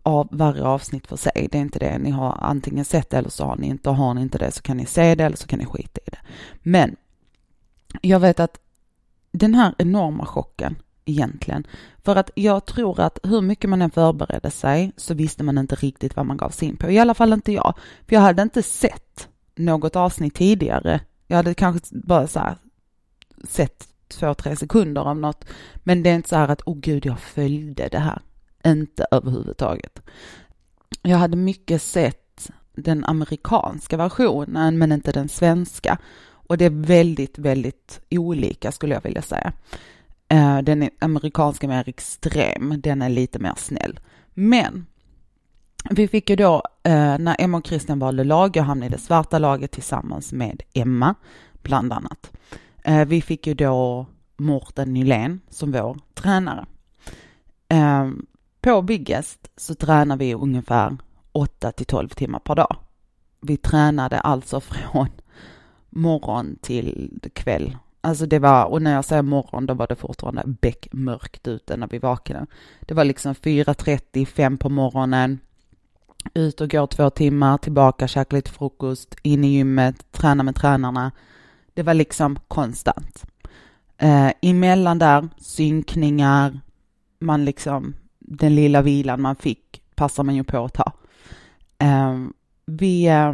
av 0.02 0.28
varje 0.30 0.62
avsnitt 0.62 1.06
för 1.06 1.16
sig. 1.16 1.48
Det 1.52 1.58
är 1.58 1.62
inte 1.62 1.78
det. 1.78 1.98
Ni 1.98 2.10
har 2.10 2.38
antingen 2.40 2.84
sett 2.84 3.10
det 3.10 3.16
eller 3.16 3.30
så 3.30 3.44
har 3.44 3.56
ni 3.56 3.66
inte. 3.66 3.90
Och 3.90 3.96
har 3.96 4.14
ni 4.14 4.22
inte 4.22 4.38
det 4.38 4.52
så 4.52 4.62
kan 4.62 4.76
ni 4.76 4.86
se 4.86 5.14
det 5.14 5.24
eller 5.24 5.36
så 5.36 5.46
kan 5.46 5.58
ni 5.58 5.66
skita 5.66 6.00
i 6.06 6.10
det. 6.10 6.18
Men 6.62 6.96
jag 8.02 8.20
vet 8.20 8.40
att 8.40 8.58
den 9.32 9.54
här 9.54 9.74
enorma 9.78 10.26
chocken 10.26 10.76
egentligen. 11.04 11.66
För 12.04 12.16
att 12.16 12.30
jag 12.34 12.66
tror 12.66 13.00
att 13.00 13.18
hur 13.22 13.40
mycket 13.40 13.70
man 13.70 13.82
än 13.82 13.90
förberedde 13.90 14.50
sig 14.50 14.92
så 14.96 15.14
visste 15.14 15.42
man 15.42 15.58
inte 15.58 15.74
riktigt 15.74 16.16
vad 16.16 16.26
man 16.26 16.36
gav 16.36 16.50
sig 16.50 16.68
in 16.68 16.76
på. 16.76 16.90
I 16.90 16.98
alla 16.98 17.14
fall 17.14 17.32
inte 17.32 17.52
jag. 17.52 17.74
För 18.06 18.14
jag 18.14 18.20
hade 18.20 18.42
inte 18.42 18.62
sett 18.62 19.28
något 19.56 19.96
avsnitt 19.96 20.34
tidigare. 20.34 21.00
Jag 21.26 21.36
hade 21.36 21.54
kanske 21.54 21.96
bara 21.96 22.26
så 22.26 22.38
här 22.38 22.56
sett 23.48 23.88
två, 24.08 24.34
tre 24.34 24.56
sekunder 24.56 25.02
av 25.02 25.16
något. 25.16 25.44
Men 25.74 26.02
det 26.02 26.10
är 26.10 26.14
inte 26.14 26.28
så 26.28 26.36
här 26.36 26.48
att, 26.48 26.62
åh 26.66 26.74
oh 26.74 26.80
gud, 26.80 27.06
jag 27.06 27.20
följde 27.20 27.88
det 27.88 27.98
här. 27.98 28.22
Inte 28.68 29.06
överhuvudtaget. 29.10 30.02
Jag 31.02 31.18
hade 31.18 31.36
mycket 31.36 31.82
sett 31.82 32.50
den 32.72 33.04
amerikanska 33.04 33.96
versionen, 33.96 34.78
men 34.78 34.92
inte 34.92 35.12
den 35.12 35.28
svenska. 35.28 35.98
Och 36.28 36.58
det 36.58 36.64
är 36.64 36.86
väldigt, 36.86 37.38
väldigt 37.38 38.00
olika 38.10 38.72
skulle 38.72 38.94
jag 38.94 39.02
vilja 39.02 39.22
säga. 39.22 39.52
Eh, 40.28 40.58
den 40.58 40.90
amerikanska 40.98 41.66
är 41.66 41.68
mer 41.68 41.88
extrem, 41.88 42.80
den 42.80 43.02
är 43.02 43.08
lite 43.08 43.38
mer 43.38 43.54
snäll. 43.56 44.00
Men 44.34 44.86
vi 45.90 46.08
fick 46.08 46.30
ju 46.30 46.36
då, 46.36 46.62
eh, 46.82 47.18
när 47.18 47.36
Emma 47.38 47.58
och 47.58 47.66
Christian 47.66 47.98
valde 47.98 48.24
lag, 48.24 48.56
jag 48.56 48.62
hamnade 48.62 48.86
i 48.86 48.96
det 48.96 49.02
svarta 49.02 49.38
laget 49.38 49.70
tillsammans 49.70 50.32
med 50.32 50.62
Emma, 50.72 51.14
bland 51.62 51.92
annat. 51.92 52.32
Eh, 52.84 53.04
vi 53.04 53.22
fick 53.22 53.46
ju 53.46 53.54
då 53.54 54.06
Mårten 54.36 54.94
Nylén 54.94 55.40
som 55.50 55.72
vår 55.72 55.96
tränare. 56.14 56.66
På 58.60 58.82
Biggest 58.82 59.50
så 59.56 59.74
tränar 59.74 60.16
vi 60.16 60.34
ungefär 60.34 60.96
8 61.32 61.72
till 61.72 61.86
12 61.86 62.08
timmar 62.08 62.38
per 62.38 62.54
dag. 62.54 62.76
Vi 63.40 63.56
tränade 63.56 64.20
alltså 64.20 64.60
från 64.60 65.08
morgon 65.90 66.56
till 66.62 67.20
kväll. 67.34 67.76
Alltså 68.00 68.26
det 68.26 68.38
var, 68.38 68.64
och 68.64 68.82
när 68.82 68.94
jag 68.94 69.04
säger 69.04 69.22
morgon 69.22 69.66
då 69.66 69.74
var 69.74 69.86
det 69.86 69.96
fortfarande 69.96 70.42
beckmörkt 70.46 71.48
ute 71.48 71.76
när 71.76 71.86
vi 71.86 71.98
vaknade. 71.98 72.46
Det 72.80 72.94
var 72.94 73.04
liksom 73.04 73.34
4.30, 73.34 74.26
5 74.26 74.58
på 74.58 74.68
morgonen, 74.68 75.38
ut 76.34 76.60
och 76.60 76.70
gå 76.70 76.86
två 76.86 77.10
timmar, 77.10 77.58
tillbaka, 77.58 78.08
käka 78.08 78.36
lite 78.36 78.50
frukost, 78.50 79.16
in 79.22 79.44
i 79.44 79.48
gymmet, 79.48 80.12
träna 80.12 80.42
med 80.42 80.54
tränarna. 80.54 81.12
Det 81.74 81.82
var 81.82 81.94
liksom 81.94 82.38
konstant. 82.48 83.26
Eh, 83.98 84.30
emellan 84.42 84.98
där, 84.98 85.28
synkningar, 85.38 86.60
man 87.18 87.44
liksom, 87.44 87.94
den 88.30 88.54
lilla 88.54 88.82
vilan 88.82 89.22
man 89.22 89.36
fick 89.36 89.82
passar 89.94 90.24
man 90.24 90.34
ju 90.34 90.44
på 90.44 90.64
att 90.64 90.74
ta. 90.74 90.92
Eh, 91.78 92.16
vi, 92.66 93.06
eh, 93.06 93.32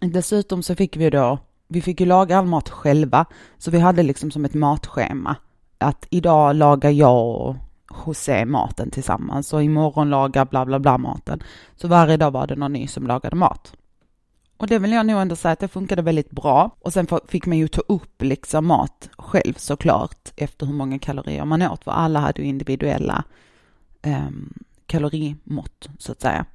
dessutom 0.00 0.62
så 0.62 0.74
fick 0.74 0.96
vi 0.96 1.10
då, 1.10 1.38
vi 1.68 1.82
fick 1.82 2.00
ju 2.00 2.06
laga 2.06 2.38
all 2.38 2.46
mat 2.46 2.68
själva, 2.68 3.26
så 3.58 3.70
vi 3.70 3.78
hade 3.78 4.02
liksom 4.02 4.30
som 4.30 4.44
ett 4.44 4.54
matschema. 4.54 5.36
Att 5.78 6.06
idag 6.10 6.56
lagar 6.56 6.90
jag 6.90 7.40
och 7.40 7.56
José 8.06 8.44
maten 8.44 8.90
tillsammans 8.90 9.52
och 9.52 9.64
imorgon 9.64 10.10
lagar 10.10 10.44
bla 10.44 10.66
bla 10.66 10.78
bla 10.78 10.98
maten. 10.98 11.42
Så 11.76 11.88
varje 11.88 12.16
dag 12.16 12.30
var 12.30 12.46
det 12.46 12.56
någon 12.56 12.72
ny 12.72 12.86
som 12.86 13.06
lagade 13.06 13.36
mat. 13.36 13.72
Och 14.56 14.66
det 14.66 14.78
vill 14.78 14.92
jag 14.92 15.06
nog 15.06 15.20
ändå 15.20 15.36
säga 15.36 15.52
att 15.52 15.58
det 15.58 15.68
funkade 15.68 16.02
väldigt 16.02 16.30
bra. 16.30 16.70
Och 16.80 16.92
sen 16.92 17.06
fick 17.28 17.46
man 17.46 17.58
ju 17.58 17.68
ta 17.68 17.80
upp 17.80 18.22
liksom 18.22 18.66
mat 18.66 19.10
själv 19.18 19.54
såklart 19.56 20.32
efter 20.36 20.66
hur 20.66 20.74
många 20.74 20.98
kalorier 20.98 21.44
man 21.44 21.62
åt, 21.62 21.84
för 21.84 21.90
alla 21.90 22.20
hade 22.20 22.42
ju 22.42 22.48
individuella 22.48 23.24
eh, 24.02 24.30
kalorimått 24.86 25.88
så 25.98 26.12
att 26.12 26.20
säga. 26.20 26.46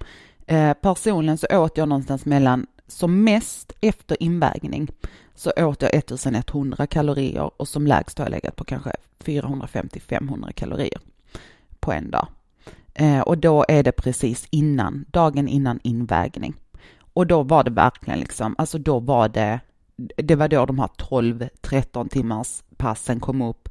Eh, 0.47 0.73
personligen 0.73 1.37
så 1.37 1.47
åt 1.51 1.77
jag 1.77 1.89
någonstans 1.89 2.25
mellan, 2.25 2.67
som 2.87 3.23
mest 3.23 3.73
efter 3.81 4.23
invägning, 4.23 4.87
så 5.35 5.51
åt 5.57 5.81
jag 5.81 5.95
1100 5.95 6.87
kalorier 6.87 7.61
och 7.61 7.67
som 7.67 7.87
lägst 7.87 8.17
har 8.17 8.25
jag 8.25 8.31
legat 8.31 8.55
på 8.55 8.63
kanske 8.63 8.91
450-500 9.19 10.51
kalorier 10.51 10.99
på 11.79 11.91
en 11.91 12.11
dag. 12.11 12.27
Eh, 12.93 13.19
och 13.19 13.37
då 13.37 13.65
är 13.67 13.83
det 13.83 13.91
precis 13.91 14.47
innan, 14.49 15.05
dagen 15.11 15.47
innan 15.47 15.79
invägning. 15.83 16.53
Och 17.13 17.27
då 17.27 17.43
var 17.43 17.63
det 17.63 17.71
verkligen 17.71 18.19
liksom, 18.19 18.55
alltså 18.57 18.77
då 18.77 18.99
var 18.99 19.29
det, 19.29 19.59
det 19.97 20.35
var 20.35 20.47
då 20.47 20.65
de 20.65 20.79
här 20.79 20.87
12-13 20.87 22.09
timmars 22.09 22.63
passen 22.77 23.19
kom 23.19 23.41
upp. 23.41 23.69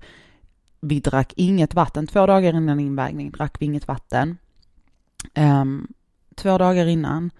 Vi 0.87 1.01
drack 1.01 1.33
inget 1.37 1.75
vatten, 1.75 2.07
två 2.07 2.27
dagar 2.27 2.57
innan 2.57 2.81
invägning 2.81 3.31
drack 3.31 3.57
vi 3.61 3.67
inget 3.67 3.89
vatten. 3.89 4.37
Um, 5.35 5.89
två 6.35 6.59
dagar 6.59 6.87
innan 6.87 7.31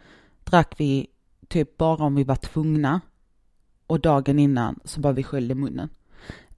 drack 0.45 0.75
vi 0.77 1.07
typ 1.49 1.77
bara 1.77 2.05
om 2.05 2.15
vi 2.15 2.25
var 2.25 2.37
tvungna. 2.37 3.01
Och 3.87 4.01
dagen 4.01 4.39
innan 4.39 4.81
så 4.85 5.01
bara 5.01 5.13
vi 5.13 5.23
sköljde 5.23 5.55
munnen. 5.55 5.89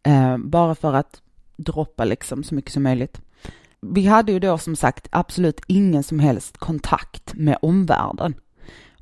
Um, 0.09 0.51
bara 0.51 0.75
för 0.75 0.95
att 0.95 1.23
droppa 1.57 2.05
liksom 2.05 2.45
så 2.45 2.55
mycket 2.55 2.73
som 2.73 2.83
möjligt. 2.83 3.21
Vi 3.81 4.07
hade 4.07 4.33
ju 4.33 4.39
då 4.39 4.59
som 4.59 4.77
sagt 4.77 5.09
absolut 5.11 5.61
ingen 5.67 6.03
som 6.03 6.19
helst 6.19 6.57
kontakt 6.57 7.35
med 7.35 7.59
omvärlden. 7.63 8.35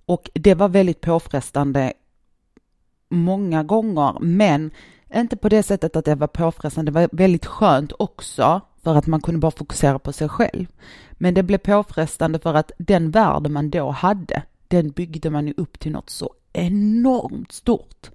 Och 0.07 0.31
det 0.35 0.55
var 0.55 0.69
väldigt 0.69 1.01
påfrestande 1.01 1.93
många 3.09 3.63
gånger, 3.63 4.19
men 4.21 4.71
inte 5.15 5.37
på 5.37 5.49
det 5.49 5.63
sättet 5.63 5.97
att 5.97 6.05
det 6.05 6.15
var 6.15 6.27
påfrestande. 6.27 6.91
Det 6.91 7.01
var 7.01 7.09
väldigt 7.13 7.47
skönt 7.47 7.93
också 7.99 8.61
för 8.83 8.97
att 8.97 9.07
man 9.07 9.21
kunde 9.21 9.41
bara 9.41 9.51
fokusera 9.51 9.99
på 9.99 10.13
sig 10.13 10.29
själv. 10.29 10.67
Men 11.13 11.35
det 11.35 11.43
blev 11.43 11.59
påfrestande 11.59 12.39
för 12.39 12.55
att 12.55 12.73
den 12.79 13.11
värld 13.11 13.51
man 13.51 13.71
då 13.71 13.91
hade, 13.91 14.43
den 14.69 14.91
byggde 14.91 15.31
man 15.31 15.47
ju 15.47 15.55
upp 15.57 15.79
till 15.79 15.93
något 15.93 16.11
så 16.11 16.35
enormt 16.53 17.53
stort. 17.53 18.11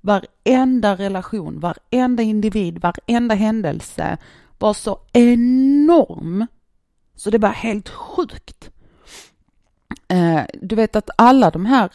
Varenda 0.00 0.96
relation, 0.96 1.60
varenda 1.60 2.22
individ, 2.22 2.78
varenda 2.78 3.34
händelse 3.34 4.18
var 4.58 4.74
så 4.74 4.98
enorm 5.12 6.46
så 7.20 7.30
det 7.30 7.38
var 7.38 7.48
helt 7.48 7.88
sjukt. 7.88 8.70
Eh, 10.08 10.42
du 10.62 10.76
vet 10.76 10.96
att 10.96 11.10
alla 11.18 11.50
de 11.50 11.66
här, 11.66 11.92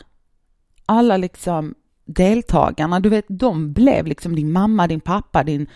alla 0.85 1.17
liksom 1.17 1.75
deltagarna, 2.05 2.99
du 2.99 3.09
vet, 3.09 3.25
de 3.27 3.73
blev 3.73 4.05
liksom 4.05 4.35
din 4.35 4.51
mamma, 4.51 4.87
din 4.87 4.99
pappa, 4.99 5.43
din 5.43 5.67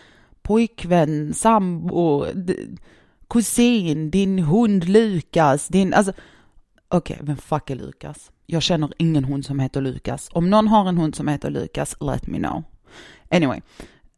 pojkvän, 0.42 1.34
sambo, 1.34 2.26
kusin, 3.30 4.10
din 4.12 4.40
hund 4.40 4.84
Lukas, 4.90 5.68
din, 5.68 5.94
alltså, 5.94 6.12
okej, 6.88 7.14
okay, 7.14 7.28
vem 7.28 7.38
fuck 7.38 7.70
är 7.70 7.76
Lukas? 7.76 8.32
Jag 8.46 8.62
känner 8.62 8.94
ingen 8.98 9.24
hund 9.24 9.46
som 9.46 9.60
heter 9.60 9.82
Lukas. 9.82 10.30
Om 10.32 10.50
någon 10.50 10.68
har 10.68 10.90
en 10.90 10.98
hund 10.98 11.16
som 11.16 11.28
heter 11.28 11.50
Lukas, 11.50 11.96
let 12.02 12.28
me 12.28 12.38
know. 12.38 12.64
Anyway, 13.32 13.62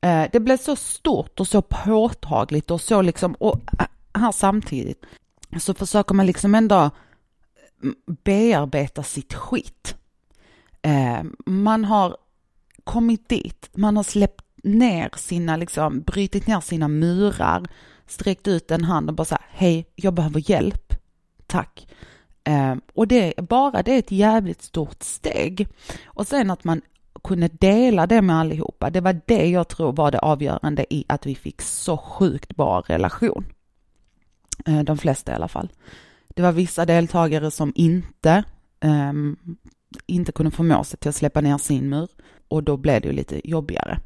eh, 0.02 0.26
det 0.32 0.40
blev 0.40 0.58
så 0.58 0.76
stort 0.76 1.40
och 1.40 1.48
så 1.48 1.62
påtagligt 1.62 2.72
och 2.72 2.82
så 2.82 3.02
liksom, 3.02 3.34
och 3.34 3.60
eh, 3.80 3.86
här 4.14 4.32
samtidigt 4.32 5.06
så 5.60 5.74
försöker 5.74 6.16
man 6.16 6.26
liksom 6.26 6.56
ändå 6.56 6.90
mm, 7.84 7.96
bearbeta 8.24 9.04
sitt 9.04 9.34
skit. 9.34 9.96
Eh, 10.82 11.24
man 11.46 11.86
har 11.86 12.18
kommit 12.84 13.30
dit, 13.30 13.70
man 13.74 13.98
har 13.98 14.04
släppt 14.04 14.46
ner 14.64 15.10
sina, 15.18 15.56
liksom, 15.58 16.02
brutit 16.02 16.48
ner 16.48 16.60
sina 16.60 16.88
murar, 16.88 17.68
sträckt 18.08 18.48
ut 18.48 18.72
en 18.72 18.84
hand 18.84 19.10
och 19.10 19.16
bara 19.16 19.26
sagt 19.26 19.44
hej, 19.50 19.86
jag 19.96 20.14
behöver 20.14 20.50
hjälp, 20.52 20.94
tack. 21.48 21.88
Eh, 22.44 22.76
och 22.94 23.08
det, 23.08 23.34
bara 23.38 23.84
det 23.84 23.92
är 23.92 24.00
ett 24.00 24.12
jävligt 24.12 24.62
stort 24.62 25.04
steg. 25.04 25.68
Och 26.06 26.28
sen 26.28 26.52
att 26.52 26.64
man 26.64 26.82
kunde 27.24 27.48
dela 27.48 28.08
det 28.08 28.22
med 28.22 28.36
allihopa, 28.36 28.90
det 28.90 29.02
var 29.02 29.22
det 29.26 29.50
jag 29.50 29.68
tror 29.68 29.94
var 29.94 30.12
det 30.12 30.20
avgörande 30.20 30.94
i 30.94 31.06
att 31.08 31.26
vi 31.26 31.36
fick 31.36 31.62
så 31.62 31.98
sjukt 31.98 32.56
bra 32.56 32.82
relation. 32.82 33.46
Eh, 34.66 34.80
de 34.80 34.98
flesta 34.98 35.32
i 35.32 35.36
alla 35.36 35.48
fall. 35.48 35.72
Det 36.28 36.42
var 36.42 36.52
vissa 36.52 36.86
deltagare 36.86 37.52
som 37.52 37.74
inte, 37.76 38.44
um, 38.82 39.38
inte 40.06 40.32
kunde 40.32 40.52
förmå 40.52 40.84
sig 40.84 41.00
till 41.00 41.10
att 41.10 41.16
släppa 41.16 41.42
ner 41.42 41.58
sin 41.58 41.90
mur 41.90 42.10
och 42.48 42.64
då 42.64 42.78
blev 42.78 43.02
det 43.02 43.08
ju 43.08 43.14
lite 43.14 43.50
jobbigare. 43.50 44.00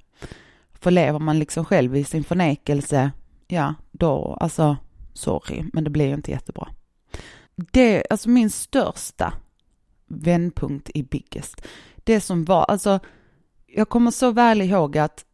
För 0.73 0.91
lever 0.91 1.19
man 1.19 1.39
liksom 1.39 1.65
själv 1.65 1.95
i 1.95 2.03
sin 2.03 2.23
förnekelse, 2.23 3.11
ja 3.47 3.73
då, 3.91 4.37
alltså 4.39 4.77
sorry, 5.13 5.63
men 5.73 5.83
det 5.83 5.89
blir 5.89 6.05
ju 6.05 6.13
inte 6.13 6.31
jättebra. 6.31 6.67
Det, 7.55 8.03
alltså 8.09 8.29
min 8.29 8.49
största 8.49 9.33
vändpunkt 10.07 10.89
i 10.93 11.03
Biggest, 11.03 11.61
det 12.03 12.21
som 12.21 12.45
var, 12.45 12.63
alltså 12.63 12.99
jag 13.65 13.89
kommer 13.89 14.11
så 14.11 14.31
väl 14.31 14.61
ihåg 14.61 14.97
att 14.97 15.25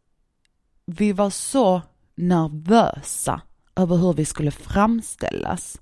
vi 0.86 1.12
var 1.12 1.30
så 1.30 1.82
nervösa 2.14 3.40
över 3.76 3.96
hur 3.96 4.12
vi 4.12 4.24
skulle 4.24 4.50
framställas. 4.50 5.80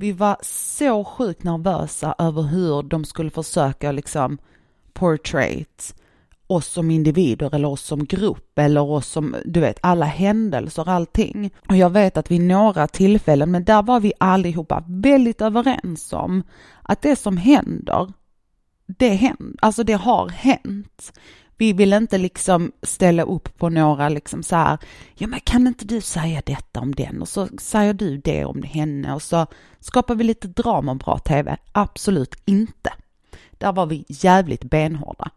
Vi 0.00 0.12
var 0.12 0.36
så 0.42 1.04
sjukt 1.04 1.42
nervösa 1.42 2.14
över 2.18 2.42
hur 2.42 2.82
de 2.82 3.04
skulle 3.04 3.30
försöka 3.30 3.92
liksom 3.92 4.38
portrait 4.92 5.94
oss 6.46 6.66
som 6.66 6.90
individer 6.90 7.54
eller 7.54 7.68
oss 7.68 7.82
som 7.82 8.04
grupp 8.04 8.58
eller 8.58 8.80
oss 8.80 9.06
som, 9.06 9.36
du 9.44 9.60
vet, 9.60 9.78
alla 9.82 10.04
händelser, 10.04 10.88
allting. 10.88 11.50
Och 11.68 11.76
jag 11.76 11.90
vet 11.90 12.16
att 12.16 12.30
vid 12.30 12.40
några 12.40 12.88
tillfällen, 12.88 13.50
men 13.50 13.64
där 13.64 13.82
var 13.82 14.00
vi 14.00 14.12
allihopa 14.18 14.84
väldigt 14.86 15.40
överens 15.40 16.12
om 16.12 16.42
att 16.82 17.02
det 17.02 17.16
som 17.16 17.36
händer, 17.36 18.12
det 18.86 19.08
händer, 19.08 19.56
alltså 19.60 19.82
det 19.82 19.92
har 19.92 20.28
hänt. 20.28 21.12
Vi 21.60 21.72
vill 21.72 21.92
inte 21.92 22.18
liksom 22.18 22.72
ställa 22.82 23.22
upp 23.22 23.58
på 23.58 23.68
några 23.68 24.08
liksom 24.08 24.42
så 24.42 24.56
här, 24.56 24.78
ja 25.14 25.26
men 25.26 25.40
kan 25.40 25.66
inte 25.66 25.84
du 25.84 26.00
säga 26.00 26.42
detta 26.46 26.80
om 26.80 26.94
den 26.94 27.22
och 27.22 27.28
så 27.28 27.48
säger 27.58 27.94
du 27.94 28.16
det 28.16 28.44
om 28.44 28.62
henne 28.62 29.14
och 29.14 29.22
så 29.22 29.46
skapar 29.80 30.14
vi 30.14 30.24
lite 30.24 30.48
drama 30.48 30.92
och 30.92 30.98
bra 30.98 31.18
tv. 31.18 31.56
Absolut 31.72 32.34
inte. 32.44 32.92
Där 33.50 33.72
var 33.72 33.86
vi 33.86 34.04
jävligt 34.08 34.64
benhårda. 34.64 35.30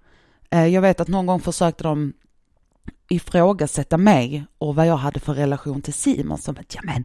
Eh, 0.49 0.67
jag 0.67 0.81
vet 0.81 0.99
att 0.99 1.07
någon 1.07 1.25
gång 1.25 1.39
försökte 1.39 1.83
de 1.83 2.13
ifrågasätta 3.09 3.97
mig 3.97 4.45
och 4.57 4.75
vad 4.75 4.87
jag 4.87 4.97
hade 4.97 5.19
för 5.19 5.33
relation 5.33 5.81
till 5.81 5.93
Simon 5.93 6.37
som 6.37 6.57
att, 6.59 6.75
ja 6.75 6.81
men 6.83 7.03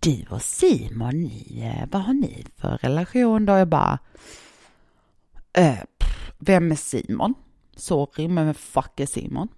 du 0.00 0.24
och 0.30 0.42
Simon, 0.42 1.20
ni, 1.20 1.62
eh, 1.62 1.88
vad 1.92 2.02
har 2.02 2.14
ni 2.14 2.46
för 2.56 2.78
relation 2.78 3.46
då? 3.46 3.52
Jag 3.52 3.68
bara, 3.68 3.98
äh, 5.52 5.78
vem 6.38 6.72
är 6.72 6.76
Simon? 6.76 7.34
Sorry, 7.76 8.28
men 8.28 8.54
fuck 8.54 9.00
är 9.00 9.06
Simon? 9.06 9.48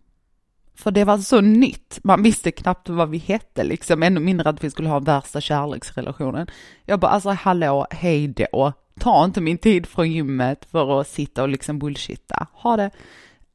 För 0.74 0.90
det 0.90 1.04
var 1.04 1.18
så 1.18 1.40
nytt. 1.40 1.98
Man 2.02 2.22
visste 2.22 2.50
knappt 2.50 2.88
vad 2.88 3.10
vi 3.10 3.18
hette 3.18 3.64
liksom, 3.64 4.02
ännu 4.02 4.20
mindre 4.20 4.48
att 4.48 4.64
vi 4.64 4.70
skulle 4.70 4.88
ha 4.88 4.98
värsta 4.98 5.40
kärleksrelationen. 5.40 6.46
Jag 6.84 7.00
bara, 7.00 7.10
alltså 7.10 7.30
hallå, 7.30 7.86
hej 7.90 8.28
då. 8.28 8.72
Ta 9.00 9.24
inte 9.24 9.40
min 9.40 9.58
tid 9.58 9.86
från 9.86 10.12
gymmet 10.12 10.64
för 10.64 11.00
att 11.00 11.08
sitta 11.08 11.42
och 11.42 11.48
liksom 11.48 11.78
bullshitta. 11.78 12.46
Ha 12.52 12.76
det. 12.76 12.90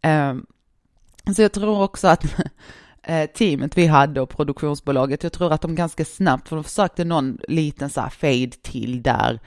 Um, 0.10 0.46
så 1.36 1.42
jag 1.42 1.52
tror 1.52 1.82
också 1.82 2.08
att 2.08 2.26
eh, 3.04 3.30
teamet 3.30 3.78
vi 3.78 3.88
hade 3.88 4.22
och 4.22 4.30
produktionsbolaget, 4.30 5.24
jag 5.24 5.34
tror 5.34 5.54
att 5.54 5.62
de 5.62 5.76
ganska 5.76 6.06
snabbt, 6.06 6.50
för 6.50 6.56
de 6.56 6.64
försökte 6.64 7.04
någon 7.04 7.38
liten 7.48 7.90
så 7.90 8.02
här 8.02 8.10
fade 8.10 8.52
till 8.62 9.02
där, 9.02 9.40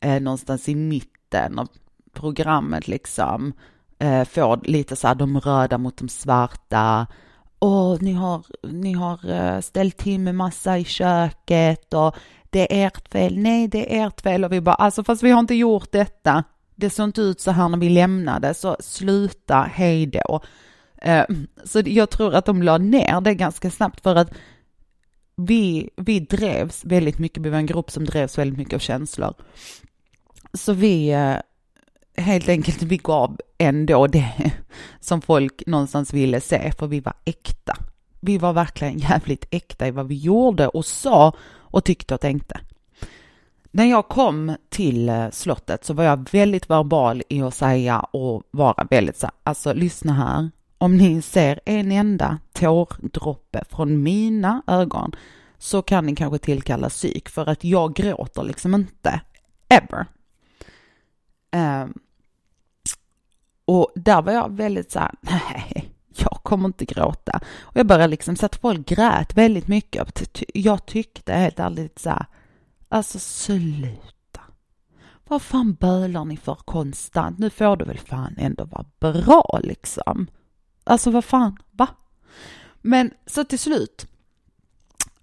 eh, 0.00 0.20
någonstans 0.20 0.68
i 0.68 0.74
mitten 0.74 1.58
av 1.58 1.68
programmet 2.12 2.88
liksom, 2.88 3.52
eh, 3.98 4.24
får 4.24 4.60
lite 4.62 4.96
så 4.96 5.08
här 5.08 5.14
de 5.14 5.40
röda 5.40 5.78
mot 5.78 5.96
de 5.96 6.08
svarta, 6.08 7.06
och 7.58 8.02
ni 8.02 8.12
har, 8.12 8.44
ni 8.62 8.92
har 8.92 9.30
eh, 9.30 9.60
ställt 9.60 9.96
till 9.96 10.20
med 10.20 10.34
massa 10.34 10.78
i 10.78 10.84
köket 10.84 11.94
och 11.94 12.16
det 12.50 12.82
är 12.82 12.86
ert 12.86 13.08
fel, 13.08 13.38
nej 13.38 13.68
det 13.68 13.98
är 13.98 14.06
ert 14.06 14.20
fel. 14.20 14.44
Och 14.44 14.52
vi 14.52 14.60
bara, 14.60 14.74
alltså 14.74 15.04
fast 15.04 15.22
vi 15.22 15.30
har 15.30 15.40
inte 15.40 15.54
gjort 15.54 15.92
detta, 15.92 16.44
det 16.74 16.90
såg 16.90 17.08
inte 17.08 17.20
ut 17.20 17.40
så 17.40 17.50
här 17.50 17.68
när 17.68 17.78
vi 17.78 17.88
lämnade, 17.88 18.54
så 18.54 18.76
sluta, 18.80 19.70
hej 19.72 20.06
då. 20.06 20.40
Eh, 21.02 21.24
så 21.64 21.82
jag 21.84 22.10
tror 22.10 22.34
att 22.34 22.44
de 22.44 22.62
la 22.62 22.78
ner 22.78 23.20
det 23.20 23.34
ganska 23.34 23.70
snabbt 23.70 24.00
för 24.00 24.16
att 24.16 24.30
vi, 25.36 25.90
vi 25.96 26.20
drevs 26.20 26.84
väldigt 26.84 27.18
mycket, 27.18 27.42
vi 27.42 27.50
var 27.50 27.58
en 27.58 27.66
grupp 27.66 27.90
som 27.90 28.04
drevs 28.04 28.38
väldigt 28.38 28.58
mycket 28.58 28.74
av 28.74 28.78
känslor. 28.78 29.34
Så 30.52 30.72
vi, 30.72 31.10
eh, 31.10 31.36
helt 32.18 32.48
enkelt, 32.48 32.82
vi 32.82 32.96
gav 32.96 33.40
ändå 33.58 34.06
det 34.06 34.52
som 35.00 35.20
folk 35.20 35.62
någonstans 35.66 36.14
ville 36.14 36.40
se, 36.40 36.72
för 36.78 36.86
vi 36.86 37.00
var 37.00 37.14
äkta. 37.24 37.76
Vi 38.20 38.38
var 38.38 38.52
verkligen 38.52 38.98
jävligt 38.98 39.46
äkta 39.50 39.88
i 39.88 39.90
vad 39.90 40.08
vi 40.08 40.14
gjorde 40.14 40.68
och 40.68 40.86
sa 40.86 41.32
och 41.50 41.84
tyckte 41.84 42.14
och 42.14 42.20
tänkte. 42.20 42.60
När 43.70 43.84
jag 43.84 44.08
kom 44.08 44.56
till 44.68 45.08
eh, 45.08 45.30
slottet 45.30 45.84
så 45.84 45.94
var 45.94 46.04
jag 46.04 46.28
väldigt 46.32 46.70
verbal 46.70 47.22
i 47.28 47.42
att 47.42 47.54
säga 47.54 48.00
och 48.00 48.42
vara 48.50 48.86
väldigt 48.90 49.16
så 49.16 49.30
alltså 49.42 49.72
lyssna 49.72 50.12
här. 50.12 50.50
Om 50.78 50.96
ni 50.96 51.22
ser 51.22 51.60
en 51.64 51.92
enda 51.92 52.38
tårdroppe 52.52 53.64
från 53.70 54.02
mina 54.02 54.62
ögon 54.66 55.12
så 55.58 55.82
kan 55.82 56.06
ni 56.06 56.16
kanske 56.16 56.38
tillkalla 56.38 56.88
psyk 56.88 57.28
för 57.28 57.48
att 57.48 57.64
jag 57.64 57.94
gråter 57.94 58.42
liksom 58.42 58.74
inte. 58.74 59.20
Ever. 59.68 60.06
Um, 61.52 61.94
och 63.68 63.92
där 63.94 64.22
var 64.22 64.32
jag 64.32 64.56
väldigt 64.56 64.90
så 64.90 64.98
här, 64.98 65.14
nej, 65.20 65.92
jag 66.08 66.40
kommer 66.42 66.66
inte 66.66 66.84
gråta. 66.84 67.40
Och 67.60 67.76
jag 67.76 67.86
började 67.86 68.08
liksom 68.08 68.36
så 68.36 68.46
att 68.46 68.56
folk 68.56 68.88
grät 68.88 69.34
väldigt 69.34 69.68
mycket. 69.68 70.32
Jag 70.54 70.86
tyckte 70.86 71.32
helt 71.32 71.58
ärligt 71.58 71.98
så 71.98 72.10
här, 72.10 72.26
alltså 72.88 73.18
sluta. 73.18 74.40
Vad 75.24 75.42
fan 75.42 75.74
bölar 75.74 76.24
ni 76.24 76.36
för 76.36 76.54
konstant? 76.54 77.38
Nu 77.38 77.50
får 77.50 77.76
du 77.76 77.84
väl 77.84 77.98
fan 77.98 78.34
ändå 78.38 78.64
vara 78.64 78.86
bra 78.98 79.60
liksom. 79.62 80.26
Alltså 80.84 81.10
vad 81.10 81.24
fan, 81.24 81.56
va? 81.70 81.88
Men 82.82 83.10
så 83.26 83.44
till 83.44 83.58
slut 83.58 84.06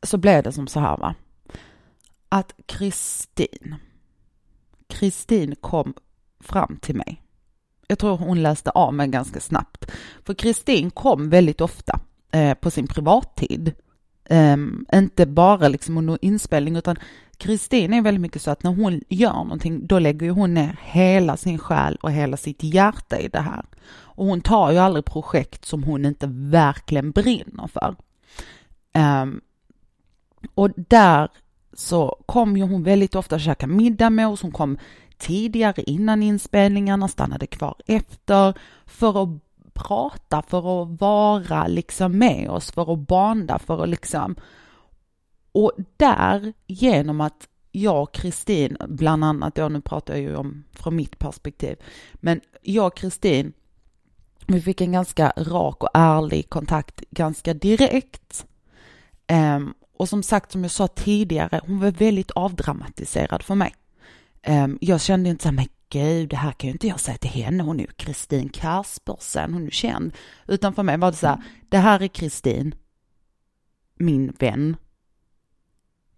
så 0.03 0.17
blev 0.17 0.43
det 0.43 0.51
som 0.51 0.67
så 0.67 0.79
här 0.79 0.97
va. 0.97 1.15
Att 2.29 2.53
Kristin, 2.65 3.75
Kristin 4.87 5.55
kom 5.55 5.93
fram 6.39 6.77
till 6.81 6.95
mig 6.95 7.24
jag 7.87 7.99
tror 7.99 8.17
hon 8.17 8.43
läste 8.43 8.69
av 8.69 8.93
mig 8.93 9.07
ganska 9.07 9.39
snabbt. 9.39 9.91
För 10.25 10.33
Kristin 10.33 10.91
kom 10.91 11.29
väldigt 11.29 11.61
ofta 11.61 11.99
eh, 12.31 12.53
på 12.53 12.71
sin 12.71 12.87
privattid. 12.87 13.73
Eh, 14.25 14.57
inte 14.93 15.25
bara 15.25 15.67
liksom 15.67 15.97
under 15.97 16.17
inspelning 16.21 16.75
utan 16.75 16.95
Kristin 17.37 17.93
är 17.93 18.01
väldigt 18.01 18.21
mycket 18.21 18.41
så 18.41 18.51
att 18.51 18.63
när 18.63 18.71
hon 18.71 19.01
gör 19.09 19.33
någonting 19.33 19.87
då 19.87 19.99
lägger 19.99 20.31
hon 20.31 20.53
ner 20.53 20.79
hela 20.83 21.37
sin 21.37 21.57
själ 21.57 21.95
och 21.95 22.11
hela 22.11 22.37
sitt 22.37 22.63
hjärta 22.63 23.19
i 23.19 23.27
det 23.27 23.39
här. 23.39 23.65
Och 23.87 24.25
hon 24.25 24.41
tar 24.41 24.71
ju 24.71 24.77
aldrig 24.77 25.05
projekt 25.05 25.65
som 25.65 25.83
hon 25.83 26.05
inte 26.05 26.27
verkligen 26.31 27.11
brinner 27.11 27.67
för. 27.67 27.95
Um, 29.21 29.41
och 30.55 30.69
där 30.75 31.29
så 31.73 32.17
kom 32.25 32.57
ju 32.57 32.63
hon 32.63 32.83
väldigt 32.83 33.15
ofta 33.15 33.35
och 33.35 33.41
käka 33.41 33.67
middag 33.67 34.09
med 34.09 34.27
oss. 34.27 34.41
Hon 34.41 34.51
kom 34.51 34.77
tidigare 35.17 35.81
innan 35.81 36.23
inspelningarna, 36.23 37.07
stannade 37.07 37.47
kvar 37.47 37.75
efter 37.85 38.53
för 38.85 39.23
att 39.23 39.29
prata, 39.73 40.41
för 40.41 40.83
att 40.83 41.01
vara 41.01 41.67
liksom 41.67 42.17
med 42.17 42.49
oss, 42.49 42.71
för 42.71 42.93
att 42.93 43.07
banda, 43.07 43.59
för 43.59 43.83
att 43.83 43.89
liksom... 43.89 44.35
Och 45.51 45.71
där, 45.97 46.53
genom 46.67 47.21
att 47.21 47.47
jag 47.71 48.03
och 48.03 48.13
Kristin, 48.13 48.77
bland 48.87 49.23
annat, 49.23 49.55
då, 49.55 49.69
nu 49.69 49.81
pratar 49.81 50.13
jag 50.13 50.21
ju 50.21 50.35
om 50.35 50.63
från 50.71 50.95
mitt 50.95 51.19
perspektiv, 51.19 51.77
men 52.13 52.41
jag 52.61 52.87
och 52.87 52.97
Kristin, 52.97 53.53
vi 54.47 54.61
fick 54.61 54.81
en 54.81 54.91
ganska 54.91 55.33
rak 55.37 55.83
och 55.83 55.89
ärlig 55.93 56.49
kontakt 56.49 57.01
ganska 57.09 57.53
direkt. 57.53 58.45
Um, 59.31 59.73
och 59.97 60.09
som 60.09 60.23
sagt, 60.23 60.51
som 60.51 60.61
jag 60.63 60.71
sa 60.71 60.87
tidigare, 60.87 61.61
hon 61.65 61.79
var 61.79 61.91
väldigt 61.91 62.31
avdramatiserad 62.31 63.43
för 63.43 63.55
mig. 63.55 63.75
Um, 64.47 64.77
jag 64.81 65.01
kände 65.01 65.29
inte 65.29 65.43
så 65.43 65.49
här, 65.49 65.55
men 65.55 65.67
gud, 65.89 66.29
det 66.29 66.35
här 66.35 66.51
kan 66.51 66.67
ju 66.67 66.71
inte 66.71 66.87
jag 66.87 66.99
säga 66.99 67.17
till 67.17 67.29
henne, 67.29 67.63
hon 67.63 67.79
är 67.79 67.83
ju 67.83 67.91
Kristin 67.91 68.49
Kaspersen, 68.49 69.53
hon 69.53 69.65
är 69.67 69.71
känd. 69.71 70.13
Utan 70.47 70.73
för 70.73 70.83
mig 70.83 70.97
var 70.97 71.11
det 71.11 71.17
så 71.17 71.27
här, 71.27 71.43
det 71.69 71.77
här 71.77 72.01
är 72.01 72.07
Kristin, 72.07 72.75
min 73.95 74.33
vän. 74.39 74.77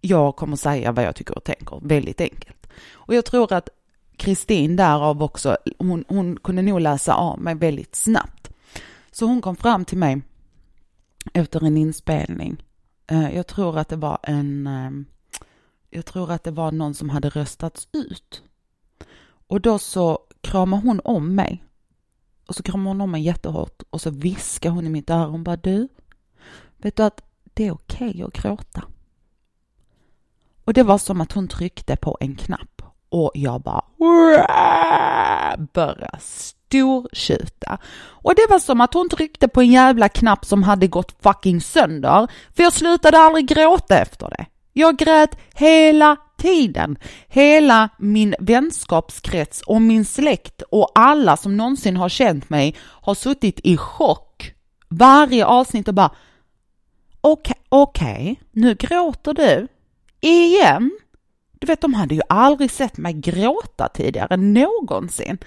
Jag 0.00 0.36
kommer 0.36 0.56
säga 0.56 0.92
vad 0.92 1.04
jag 1.04 1.16
tycker 1.16 1.36
och 1.36 1.44
tänker, 1.44 1.80
väldigt 1.82 2.20
enkelt. 2.20 2.66
Och 2.92 3.14
jag 3.14 3.24
tror 3.24 3.52
att 3.52 3.68
Kristin 4.16 4.76
därav 4.76 5.22
också, 5.22 5.56
hon, 5.78 6.04
hon 6.08 6.36
kunde 6.36 6.62
nog 6.62 6.80
läsa 6.80 7.14
av 7.14 7.40
mig 7.40 7.54
väldigt 7.54 7.94
snabbt. 7.94 8.50
Så 9.10 9.26
hon 9.26 9.40
kom 9.42 9.56
fram 9.56 9.84
till 9.84 9.98
mig 9.98 10.22
efter 11.34 11.64
en 11.64 11.76
inspelning. 11.76 12.64
Uh, 13.12 13.34
jag 13.34 13.46
tror 13.46 13.78
att 13.78 13.88
det 13.88 13.96
var 13.96 14.18
en 14.22 14.66
um, 14.66 15.06
jag 15.90 16.06
tror 16.06 16.32
att 16.32 16.44
det 16.44 16.50
var 16.50 16.72
någon 16.72 16.94
som 16.94 17.10
hade 17.10 17.28
röstats 17.28 17.88
ut. 17.92 18.42
Och 19.48 19.60
då 19.60 19.78
så 19.78 20.18
kramar 20.40 20.78
hon 20.78 21.00
om 21.04 21.34
mig. 21.34 21.64
Och 22.46 22.54
så 22.54 22.62
kramar 22.62 22.90
hon 22.90 23.00
om 23.00 23.10
mig 23.10 23.22
jättehårt 23.22 23.82
och 23.90 24.00
så 24.00 24.10
viskar 24.10 24.70
hon 24.70 24.86
i 24.86 24.90
mitt 24.90 25.10
öra, 25.10 25.26
hon 25.26 25.44
bara 25.44 25.56
du, 25.56 25.88
vet 26.76 26.96
du 26.96 27.02
att 27.02 27.22
det 27.44 27.66
är 27.66 27.72
okej 27.72 28.08
okay 28.08 28.22
att 28.22 28.32
gråta. 28.32 28.84
Och 30.64 30.72
det 30.72 30.82
var 30.82 30.98
som 30.98 31.20
att 31.20 31.32
hon 31.32 31.48
tryckte 31.48 31.96
på 31.96 32.16
en 32.20 32.34
knapp 32.34 32.82
och 33.08 33.30
jag 33.34 33.60
bara 33.60 33.84
började 35.72 36.18
stortjuta. 36.20 37.78
Och 37.98 38.34
det 38.34 38.46
var 38.50 38.58
som 38.58 38.80
att 38.80 38.94
hon 38.94 39.08
tryckte 39.08 39.48
på 39.48 39.60
en 39.60 39.72
jävla 39.72 40.08
knapp 40.08 40.44
som 40.44 40.62
hade 40.62 40.86
gått 40.86 41.22
fucking 41.22 41.60
sönder, 41.60 42.28
för 42.56 42.62
jag 42.62 42.72
slutade 42.72 43.18
aldrig 43.18 43.48
gråta 43.48 43.98
efter 43.98 44.30
det. 44.30 44.46
Jag 44.78 44.96
grät 44.96 45.38
hela 45.54 46.16
tiden. 46.36 46.98
Hela 47.28 47.88
min 47.98 48.34
vänskapskrets 48.38 49.62
och 49.62 49.82
min 49.82 50.04
släkt 50.04 50.62
och 50.62 50.92
alla 50.94 51.36
som 51.36 51.56
någonsin 51.56 51.96
har 51.96 52.08
känt 52.08 52.50
mig 52.50 52.76
har 52.80 53.14
suttit 53.14 53.60
i 53.64 53.76
chock. 53.76 54.54
Varje 54.88 55.46
avsnitt 55.46 55.88
och 55.88 55.94
bara 55.94 56.10
okej, 57.20 57.54
okay, 57.70 58.22
okay, 58.22 58.36
nu 58.52 58.74
gråter 58.74 59.34
du. 59.34 59.68
Igen? 60.20 60.90
Du 61.58 61.66
vet, 61.66 61.80
de 61.80 61.94
hade 61.94 62.14
ju 62.14 62.20
aldrig 62.28 62.70
sett 62.70 62.98
mig 62.98 63.12
gråta 63.12 63.88
tidigare, 63.88 64.36
någonsin. 64.36 65.38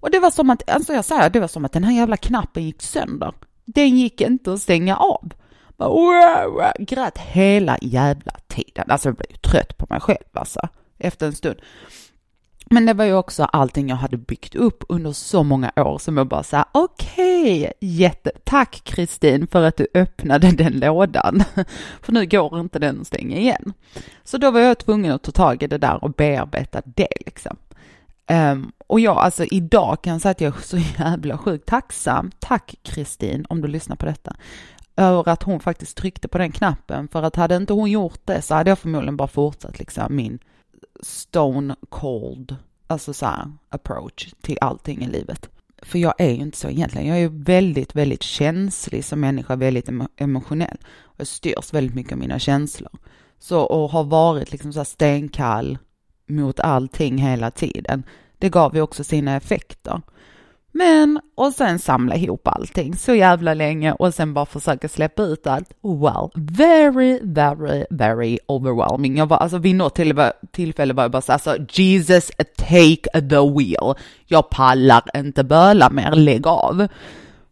Och 0.00 0.10
det 0.10 0.18
var 0.18 0.30
som 0.30 0.50
att, 0.50 0.70
alltså 0.70 0.92
jag 0.92 1.04
säger, 1.04 1.30
det 1.30 1.40
var 1.40 1.48
som 1.48 1.64
att 1.64 1.72
den 1.72 1.84
här 1.84 1.92
jävla 1.92 2.16
knappen 2.16 2.64
gick 2.64 2.82
sönder. 2.82 3.32
Den 3.64 3.98
gick 3.98 4.20
inte 4.20 4.52
att 4.52 4.60
stänga 4.60 4.96
av. 4.96 5.32
Bara, 5.76 6.72
grät 6.78 7.18
hela 7.18 7.78
jävla 7.82 8.32
tiden. 8.46 8.84
Alltså 8.88 9.08
jag 9.08 9.16
blev 9.16 9.30
ju 9.30 9.36
trött 9.36 9.78
på 9.78 9.86
mig 9.90 10.00
själv 10.00 10.24
alltså, 10.32 10.60
efter 10.98 11.26
en 11.26 11.32
stund. 11.32 11.56
Men 12.70 12.86
det 12.86 12.94
var 12.94 13.04
ju 13.04 13.14
också 13.14 13.44
allting 13.44 13.88
jag 13.88 13.96
hade 13.96 14.16
byggt 14.16 14.54
upp 14.54 14.84
under 14.88 15.12
så 15.12 15.42
många 15.42 15.72
år 15.76 15.98
som 15.98 16.16
jag 16.16 16.26
bara 16.26 16.42
sa, 16.42 16.64
okej, 16.72 17.60
okay, 17.60 17.72
jätte, 17.80 18.30
tack 18.44 18.80
Kristin 18.84 19.46
för 19.46 19.62
att 19.62 19.76
du 19.76 19.86
öppnade 19.94 20.50
den 20.50 20.72
lådan. 20.72 21.44
För 22.02 22.12
nu 22.12 22.26
går 22.26 22.60
inte 22.60 22.78
den 22.78 23.00
att 23.00 23.06
stänga 23.06 23.36
igen. 23.36 23.72
Så 24.24 24.38
då 24.38 24.50
var 24.50 24.60
jag 24.60 24.78
tvungen 24.78 25.12
att 25.12 25.22
ta 25.22 25.32
tag 25.32 25.62
i 25.62 25.66
det 25.66 25.78
där 25.78 26.04
och 26.04 26.10
bearbeta 26.10 26.82
det 26.84 27.08
liksom. 27.26 27.56
Um, 28.30 28.72
och 28.86 29.00
jag, 29.00 29.16
alltså 29.16 29.44
idag 29.44 30.02
kan 30.02 30.12
jag 30.12 30.22
säga 30.22 30.30
att 30.30 30.40
jag 30.40 30.56
är 30.56 30.60
så 30.60 30.76
jävla 30.98 31.38
sjukt 31.38 31.66
tacksam. 31.66 32.30
Tack 32.38 32.74
Kristin, 32.82 33.46
om 33.48 33.60
du 33.60 33.68
lyssnar 33.68 33.96
på 33.96 34.06
detta 34.06 34.36
över 34.96 35.28
att 35.28 35.42
hon 35.42 35.60
faktiskt 35.60 35.96
tryckte 35.96 36.28
på 36.28 36.38
den 36.38 36.52
knappen. 36.52 37.08
För 37.08 37.22
att 37.22 37.36
hade 37.36 37.56
inte 37.56 37.72
hon 37.72 37.90
gjort 37.90 38.20
det 38.24 38.42
så 38.42 38.54
hade 38.54 38.70
jag 38.70 38.78
förmodligen 38.78 39.16
bara 39.16 39.28
fortsatt 39.28 39.78
liksom 39.78 40.16
min 40.16 40.38
stone 41.02 41.76
cold, 41.88 42.56
alltså 42.86 43.12
så 43.14 43.26
här, 43.26 43.52
approach 43.68 44.32
till 44.40 44.58
allting 44.60 45.02
i 45.02 45.06
livet. 45.06 45.48
För 45.82 45.98
jag 45.98 46.14
är 46.18 46.30
ju 46.30 46.42
inte 46.42 46.58
så 46.58 46.68
egentligen. 46.68 47.06
Jag 47.06 47.16
är 47.16 47.20
ju 47.20 47.42
väldigt, 47.42 47.96
väldigt 47.96 48.22
känslig 48.22 49.04
som 49.04 49.20
människa, 49.20 49.56
väldigt 49.56 49.88
emotionell. 50.16 50.78
Jag 51.16 51.26
styrs 51.26 51.72
väldigt 51.72 51.94
mycket 51.94 52.12
av 52.12 52.18
mina 52.18 52.38
känslor. 52.38 52.92
Så 53.38 53.60
och 53.60 53.90
har 53.90 54.04
varit 54.04 54.52
liksom 54.52 54.72
så 54.72 54.78
här 54.78 54.84
stenkall 54.84 55.78
mot 56.26 56.60
allting 56.60 57.18
hela 57.18 57.50
tiden. 57.50 58.02
Det 58.38 58.48
gav 58.48 58.74
ju 58.74 58.80
också 58.80 59.04
sina 59.04 59.36
effekter. 59.36 60.02
Men, 60.76 61.20
och 61.34 61.52
sen 61.52 61.78
samla 61.78 62.16
ihop 62.16 62.48
allting 62.48 62.96
så 62.96 63.14
jävla 63.14 63.54
länge 63.54 63.92
och 63.92 64.14
sen 64.14 64.34
bara 64.34 64.46
försöka 64.46 64.88
släppa 64.88 65.22
ut 65.22 65.46
allt. 65.46 65.70
Well, 65.82 66.30
very, 66.34 67.20
very, 67.22 67.84
very 67.90 68.38
overwhelming. 68.46 69.16
Jag 69.16 69.26
var, 69.26 69.36
alltså 69.36 69.58
vid 69.58 69.76
något 69.76 69.98
tillfälle 70.52 70.94
var 70.94 71.04
jag 71.04 71.10
bara 71.10 71.22
så 71.22 71.32
alltså 71.32 71.56
Jesus 71.70 72.30
take 72.56 73.20
the 73.20 73.50
wheel. 73.58 73.94
Jag 74.26 74.50
pallar 74.50 75.02
inte 75.14 75.44
böla 75.44 75.90
mer, 75.90 76.12
lägg 76.12 76.46
av. 76.46 76.88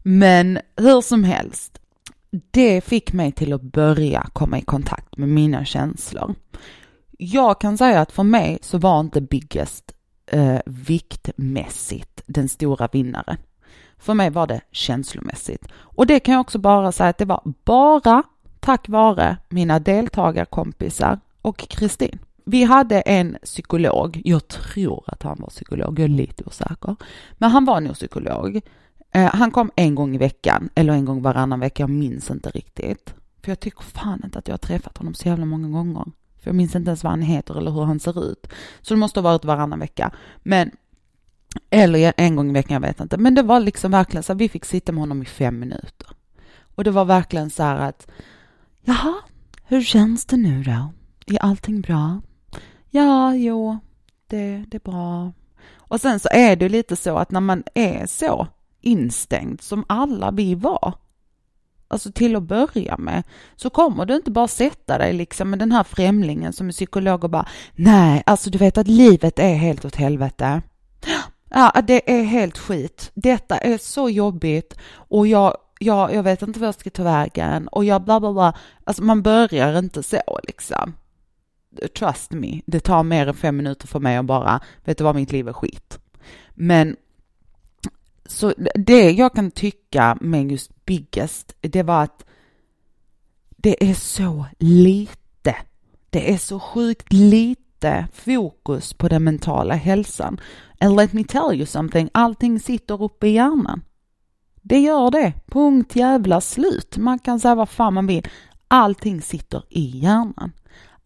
Men 0.02 0.58
hur 0.76 1.00
som 1.00 1.24
helst, 1.24 1.78
det 2.50 2.80
fick 2.80 3.12
mig 3.12 3.32
till 3.32 3.52
att 3.52 3.62
börja 3.62 4.26
komma 4.32 4.58
i 4.58 4.62
kontakt 4.62 5.16
med 5.16 5.28
mina 5.28 5.64
känslor. 5.64 6.34
Jag 7.18 7.60
kan 7.60 7.78
säga 7.78 8.00
att 8.00 8.12
för 8.12 8.22
mig 8.22 8.58
så 8.62 8.78
var 8.78 9.00
inte 9.00 9.20
Biggest 9.20 9.92
eh, 10.32 10.60
viktmässigt 10.66 12.22
den 12.26 12.48
stora 12.48 12.88
vinnaren. 12.92 13.36
För 13.98 14.14
mig 14.14 14.30
var 14.30 14.46
det 14.46 14.60
känslomässigt. 14.70 15.68
Och 15.74 16.06
det 16.06 16.20
kan 16.20 16.32
jag 16.34 16.40
också 16.40 16.58
bara 16.58 16.92
säga 16.92 17.08
att 17.08 17.18
det 17.18 17.24
var 17.24 17.42
bara 17.64 18.22
tack 18.60 18.88
vare 18.88 19.36
mina 19.48 19.78
deltagarkompisar 19.78 21.20
och 21.42 21.58
Kristin. 21.58 22.18
Vi 22.44 22.64
hade 22.64 23.00
en 23.00 23.36
psykolog, 23.42 24.22
jag 24.24 24.48
tror 24.48 25.04
att 25.06 25.22
han 25.22 25.38
var 25.40 25.48
psykolog, 25.48 25.98
jag 25.98 26.04
är 26.04 26.08
lite 26.08 26.44
osäker, 26.44 26.96
men 27.32 27.50
han 27.50 27.64
var 27.64 27.80
nog 27.80 27.94
psykolog. 27.94 28.60
Eh, 29.10 29.34
han 29.34 29.50
kom 29.50 29.70
en 29.76 29.94
gång 29.94 30.14
i 30.14 30.18
veckan, 30.18 30.68
eller 30.74 30.92
en 30.92 31.04
gång 31.04 31.22
varannan 31.22 31.60
vecka, 31.60 31.82
jag 31.82 31.90
minns 31.90 32.30
inte 32.30 32.50
riktigt. 32.50 33.14
För 33.42 33.50
jag 33.50 33.60
tycker 33.60 33.82
fan 33.82 34.20
inte 34.24 34.38
att 34.38 34.48
jag 34.48 34.52
har 34.52 34.58
träffat 34.58 34.98
honom 34.98 35.14
så 35.14 35.28
jävla 35.28 35.44
många 35.44 35.68
gånger. 35.68 36.04
För 36.42 36.50
jag 36.50 36.54
minns 36.54 36.74
inte 36.74 36.88
ens 36.88 37.04
vad 37.04 37.10
han 37.10 37.22
heter 37.22 37.58
eller 37.58 37.70
hur 37.70 37.82
han 37.82 38.00
ser 38.00 38.30
ut. 38.30 38.46
Så 38.82 38.94
det 38.94 39.00
måste 39.00 39.20
ha 39.20 39.22
varit 39.22 39.44
varannan 39.44 39.78
vecka. 39.78 40.10
Men, 40.42 40.70
eller 41.70 42.12
en 42.16 42.36
gång 42.36 42.50
i 42.50 42.52
veckan, 42.52 42.74
jag 42.74 42.88
vet 42.88 43.00
inte. 43.00 43.16
Men 43.16 43.34
det 43.34 43.42
var 43.42 43.60
liksom 43.60 43.90
verkligen 43.90 44.22
så 44.22 44.32
att 44.32 44.38
vi 44.38 44.48
fick 44.48 44.64
sitta 44.64 44.92
med 44.92 45.00
honom 45.02 45.22
i 45.22 45.24
fem 45.24 45.58
minuter. 45.58 46.08
Och 46.74 46.84
det 46.84 46.90
var 46.90 47.04
verkligen 47.04 47.50
så 47.50 47.62
här 47.62 47.76
att, 47.76 48.10
jaha, 48.84 49.14
hur 49.64 49.82
känns 49.82 50.24
det 50.24 50.36
nu 50.36 50.62
då? 50.62 50.92
Är 51.26 51.42
allting 51.42 51.80
bra? 51.80 52.20
Ja, 52.90 53.34
jo, 53.34 53.78
det, 54.26 54.64
det 54.68 54.76
är 54.76 54.90
bra. 54.90 55.32
Och 55.76 56.00
sen 56.00 56.20
så 56.20 56.28
är 56.32 56.56
det 56.56 56.68
lite 56.68 56.96
så 56.96 57.16
att 57.16 57.30
när 57.30 57.40
man 57.40 57.62
är 57.74 58.06
så 58.06 58.46
instängd 58.80 59.60
som 59.60 59.84
alla 59.88 60.30
vi 60.30 60.54
var, 60.54 60.94
alltså 61.92 62.12
till 62.12 62.36
att 62.36 62.42
börja 62.42 62.96
med, 62.98 63.22
så 63.56 63.70
kommer 63.70 64.06
du 64.06 64.16
inte 64.16 64.30
bara 64.30 64.48
sätta 64.48 64.98
dig 64.98 65.12
liksom 65.12 65.50
med 65.50 65.58
den 65.58 65.72
här 65.72 65.84
främlingen 65.84 66.52
som 66.52 66.68
är 66.68 66.72
psykolog 66.72 67.24
och 67.24 67.30
bara 67.30 67.48
nej, 67.72 68.22
alltså 68.26 68.50
du 68.50 68.58
vet 68.58 68.78
att 68.78 68.88
livet 68.88 69.38
är 69.38 69.54
helt 69.54 69.84
åt 69.84 69.96
helvete. 69.96 70.62
Ja, 71.50 71.82
det 71.86 72.20
är 72.20 72.22
helt 72.22 72.58
skit. 72.58 73.10
Detta 73.14 73.58
är 73.58 73.78
så 73.78 74.08
jobbigt 74.08 74.78
och 74.92 75.26
jag, 75.26 75.56
jag, 75.78 76.14
jag 76.14 76.22
vet 76.22 76.42
inte 76.42 76.60
vad 76.60 76.66
jag 76.66 76.74
ska 76.74 76.90
ta 76.90 77.02
vägen 77.02 77.68
och 77.68 77.84
jag 77.84 78.04
bla 78.04 78.20
bla 78.20 78.32
bla. 78.32 78.54
Alltså 78.84 79.02
man 79.02 79.22
börjar 79.22 79.78
inte 79.78 80.02
så 80.02 80.40
liksom. 80.42 80.94
Trust 81.98 82.32
me, 82.32 82.60
det 82.66 82.80
tar 82.80 83.02
mer 83.02 83.26
än 83.26 83.34
fem 83.34 83.56
minuter 83.56 83.88
för 83.88 84.00
mig 84.00 84.16
att 84.16 84.24
bara, 84.24 84.60
vet 84.84 84.98
du 84.98 85.04
vad, 85.04 85.14
mitt 85.14 85.32
liv 85.32 85.48
är 85.48 85.52
skit. 85.52 85.98
Men 86.54 86.96
så 88.26 88.54
det 88.74 89.10
jag 89.10 89.34
kan 89.34 89.50
tycka 89.50 90.18
med 90.20 90.50
just 90.50 90.84
Biggest, 90.84 91.56
det 91.60 91.82
var 91.82 92.02
att 92.02 92.24
det 93.56 93.90
är 93.90 93.94
så 93.94 94.46
lite. 94.58 95.56
Det 96.10 96.32
är 96.32 96.38
så 96.38 96.60
sjukt 96.60 97.12
lite 97.12 98.06
fokus 98.12 98.92
på 98.92 99.08
den 99.08 99.24
mentala 99.24 99.74
hälsan. 99.74 100.40
And 100.80 100.96
let 100.96 101.12
me 101.12 101.24
tell 101.24 101.54
you 101.54 101.66
something, 101.66 102.10
allting 102.14 102.60
sitter 102.60 103.02
uppe 103.02 103.26
i 103.26 103.30
hjärnan. 103.30 103.82
Det 104.62 104.78
gör 104.78 105.10
det. 105.10 105.32
Punkt 105.46 105.96
jävla 105.96 106.40
slut. 106.40 106.96
Man 106.96 107.18
kan 107.18 107.40
säga 107.40 107.54
vad 107.54 107.68
fan 107.68 107.94
man 107.94 108.06
vill. 108.06 108.28
Allting 108.68 109.22
sitter 109.22 109.64
i 109.68 109.98
hjärnan. 109.98 110.52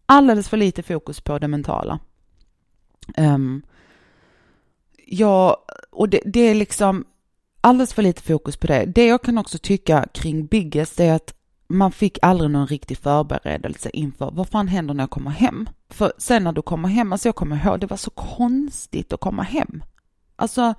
Alldeles 0.05 0.49
för 0.49 0.57
lite 0.57 0.83
fokus 0.83 1.21
på 1.21 1.39
det 1.39 1.47
mentala. 1.47 1.99
Um, 3.17 3.63
ja, 5.07 5.65
och 5.91 6.09
det, 6.09 6.21
det 6.25 6.39
är 6.39 6.55
liksom 6.55 7.05
alldeles 7.61 7.93
för 7.93 8.01
lite 8.01 8.21
fokus 8.21 8.57
på 8.57 8.67
det. 8.67 8.85
Det 8.85 9.05
jag 9.05 9.21
kan 9.21 9.37
också 9.37 9.57
tycka 9.57 10.05
kring 10.13 10.45
Biggest 10.45 10.99
är 10.99 11.13
att 11.13 11.33
man 11.67 11.91
fick 11.91 12.19
aldrig 12.21 12.51
någon 12.51 12.67
riktig 12.67 12.97
förberedelse 12.97 13.89
inför 13.93 14.31
vad 14.31 14.49
fan 14.49 14.67
händer 14.67 14.93
när 14.93 15.03
jag 15.03 15.09
kommer 15.09 15.31
hem? 15.31 15.69
För 15.89 16.13
sen 16.17 16.43
när 16.43 16.51
du 16.51 16.61
kommer 16.61 16.89
hem, 16.89 17.13
alltså 17.13 17.27
jag 17.27 17.35
kommer 17.35 17.65
ihåg, 17.65 17.79
det 17.79 17.87
var 17.87 17.97
så 17.97 18.09
konstigt 18.09 19.13
att 19.13 19.19
komma 19.19 19.43
hem. 19.43 19.83
Alltså, 20.35 20.73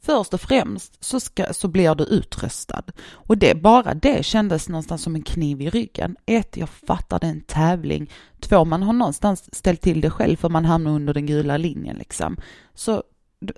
först 0.00 0.34
och 0.34 0.40
främst 0.40 1.04
så, 1.04 1.20
ska, 1.20 1.52
så 1.52 1.68
blir 1.68 1.94
du 1.94 2.04
utröstad. 2.04 2.82
Och 3.12 3.38
det, 3.38 3.54
bara 3.62 3.94
det 3.94 4.24
kändes 4.24 4.68
någonstans 4.68 5.02
som 5.02 5.14
en 5.14 5.22
kniv 5.22 5.62
i 5.62 5.70
ryggen. 5.70 6.16
Ett, 6.26 6.56
jag 6.56 6.68
fattar 6.68 7.18
det 7.18 7.26
är 7.26 7.30
en 7.30 7.40
tävling. 7.40 8.10
Två, 8.40 8.64
man 8.64 8.82
har 8.82 8.92
någonstans 8.92 9.54
ställt 9.54 9.80
till 9.80 10.00
det 10.00 10.10
själv 10.10 10.36
för 10.36 10.48
man 10.48 10.64
hamnar 10.64 10.90
under 10.90 11.14
den 11.14 11.26
gula 11.26 11.56
linjen 11.56 11.96
liksom. 11.96 12.36
Så, 12.74 13.02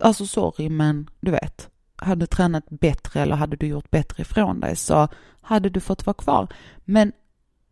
alltså 0.00 0.26
sorry 0.26 0.68
men 0.68 1.10
du 1.20 1.30
vet, 1.30 1.68
hade 1.96 2.26
tränat 2.26 2.64
bättre 2.70 3.20
eller 3.20 3.36
hade 3.36 3.56
du 3.56 3.66
gjort 3.66 3.90
bättre 3.90 4.22
ifrån 4.22 4.60
dig 4.60 4.76
så 4.76 5.08
hade 5.40 5.68
du 5.68 5.80
fått 5.80 6.06
vara 6.06 6.14
kvar. 6.14 6.48
Men 6.84 7.12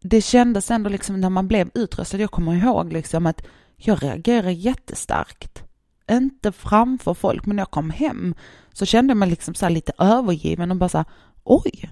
det 0.00 0.22
kändes 0.22 0.70
ändå 0.70 0.90
liksom 0.90 1.20
när 1.20 1.30
man 1.30 1.48
blev 1.48 1.70
utröstad, 1.74 2.18
jag 2.18 2.30
kommer 2.30 2.54
ihåg 2.54 2.92
liksom 2.92 3.26
att 3.26 3.42
jag 3.76 4.02
reagerade 4.02 4.52
jättestarkt. 4.52 5.62
Inte 6.10 6.52
framför 6.52 7.14
folk, 7.14 7.46
men 7.46 7.56
när 7.56 7.60
jag 7.60 7.70
kom 7.70 7.90
hem 7.90 8.34
så 8.72 8.86
kände 8.86 9.10
jag 9.10 9.18
mig 9.18 9.30
liksom 9.30 9.54
så 9.54 9.68
lite 9.68 9.92
övergiven 9.98 10.70
och 10.70 10.76
bara 10.76 10.88
så 10.88 10.98
här, 10.98 11.06
oj, 11.44 11.90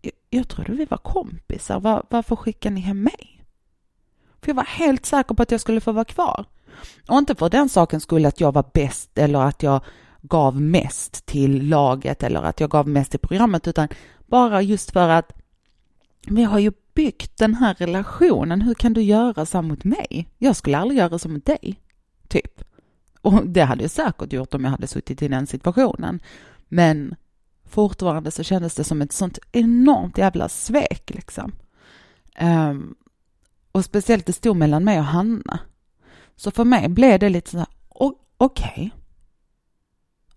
jag, 0.00 0.12
jag 0.30 0.48
trodde 0.48 0.72
vi 0.72 0.84
var 0.84 0.98
kompisar, 0.98 1.80
Var, 1.80 2.06
varför 2.10 2.36
skickar 2.36 2.70
ni 2.70 2.80
hem 2.80 3.02
mig? 3.02 3.44
För 4.40 4.48
jag 4.48 4.54
var 4.54 4.64
helt 4.64 5.06
säker 5.06 5.34
på 5.34 5.42
att 5.42 5.50
jag 5.50 5.60
skulle 5.60 5.80
få 5.80 5.92
vara 5.92 6.04
kvar. 6.04 6.46
Och 7.08 7.18
inte 7.18 7.34
för 7.34 7.48
den 7.48 7.68
saken 7.68 8.00
skulle 8.00 8.28
att 8.28 8.40
jag 8.40 8.52
var 8.52 8.64
bäst 8.74 9.18
eller 9.18 9.40
att 9.40 9.62
jag 9.62 9.80
gav 10.22 10.60
mest 10.60 11.26
till 11.26 11.68
laget 11.68 12.22
eller 12.22 12.42
att 12.42 12.60
jag 12.60 12.70
gav 12.70 12.88
mest 12.88 13.10
till 13.10 13.20
programmet, 13.20 13.68
utan 13.68 13.88
bara 14.26 14.62
just 14.62 14.90
för 14.90 15.08
att 15.08 15.32
vi 16.26 16.42
har 16.42 16.58
ju 16.58 16.72
byggt 16.94 17.36
den 17.36 17.54
här 17.54 17.74
relationen. 17.74 18.62
Hur 18.62 18.74
kan 18.74 18.92
du 18.92 19.02
göra 19.02 19.46
så 19.46 19.62
mot 19.62 19.84
mig? 19.84 20.28
Jag 20.38 20.56
skulle 20.56 20.78
aldrig 20.78 20.98
göra 20.98 21.18
så 21.18 21.28
mot 21.28 21.46
dig, 21.46 21.80
typ. 22.28 22.62
Och 23.20 23.46
det 23.46 23.62
hade 23.62 23.82
jag 23.82 23.90
säkert 23.90 24.32
gjort 24.32 24.54
om 24.54 24.64
jag 24.64 24.70
hade 24.70 24.86
suttit 24.86 25.22
i 25.22 25.28
den 25.28 25.46
situationen. 25.46 26.20
Men 26.68 27.14
fortfarande 27.68 28.30
så 28.30 28.42
kändes 28.42 28.74
det 28.74 28.84
som 28.84 29.02
ett 29.02 29.12
sånt 29.12 29.38
enormt 29.52 30.18
jävla 30.18 30.48
svek 30.48 31.10
liksom. 31.14 31.52
Um, 32.40 32.94
och 33.72 33.84
speciellt 33.84 34.26
det 34.26 34.32
stod 34.32 34.56
mellan 34.56 34.84
mig 34.84 34.98
och 34.98 35.04
Hanna. 35.04 35.60
Så 36.38 36.50
för 36.50 36.64
mig 36.64 36.88
blev 36.88 37.18
det 37.18 37.28
lite 37.28 37.50
så 37.50 37.58
här, 37.58 37.66
okej, 37.88 38.16
okay, 38.38 38.90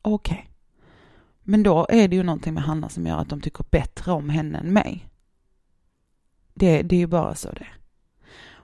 okej. 0.01 0.33
Okay. 0.33 0.45
Men 1.43 1.63
då 1.63 1.87
är 1.89 2.07
det 2.07 2.15
ju 2.15 2.23
någonting 2.23 2.53
med 2.53 2.63
Hanna 2.63 2.89
som 2.89 3.07
gör 3.07 3.17
att 3.17 3.29
de 3.29 3.41
tycker 3.41 3.65
bättre 3.71 4.11
om 4.11 4.29
henne 4.29 4.57
än 4.57 4.73
mig. 4.73 5.07
Det, 6.53 6.81
det 6.81 6.95
är 6.95 6.99
ju 6.99 7.07
bara 7.07 7.35
så 7.35 7.51
det 7.51 7.67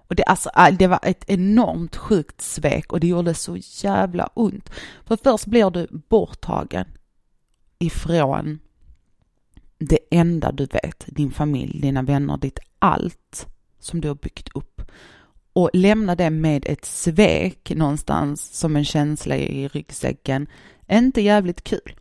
och 0.07 0.15
det, 0.15 0.23
alltså, 0.23 0.49
äh, 0.57 0.77
det 0.77 0.87
var 0.87 0.99
ett 1.03 1.23
enormt 1.27 1.95
sjukt 1.95 2.41
svek 2.41 2.93
och 2.93 2.99
det 2.99 3.07
gjorde 3.07 3.33
så 3.33 3.57
jävla 3.57 4.29
ont. 4.33 4.69
För 5.05 5.17
först 5.23 5.45
blir 5.45 5.69
du 5.69 5.87
borttagen 5.91 6.85
ifrån 7.79 8.59
det 9.77 9.99
enda 10.11 10.51
du 10.51 10.65
vet, 10.65 11.05
din 11.07 11.31
familj, 11.31 11.81
dina 11.81 12.01
vänner, 12.01 12.37
ditt 12.37 12.59
allt 12.79 13.47
som 13.79 14.01
du 14.01 14.07
har 14.07 14.15
byggt 14.15 14.49
upp. 14.55 14.81
Och 15.57 15.69
lämna 15.73 16.15
det 16.15 16.29
med 16.29 16.65
ett 16.65 16.85
svek 16.85 17.71
någonstans 17.75 18.53
som 18.53 18.75
en 18.75 18.85
känsla 18.85 19.35
i 19.35 19.67
ryggsäcken 19.67 20.47
inte 20.91 21.21
jävligt 21.21 21.63
kul. 21.63 21.99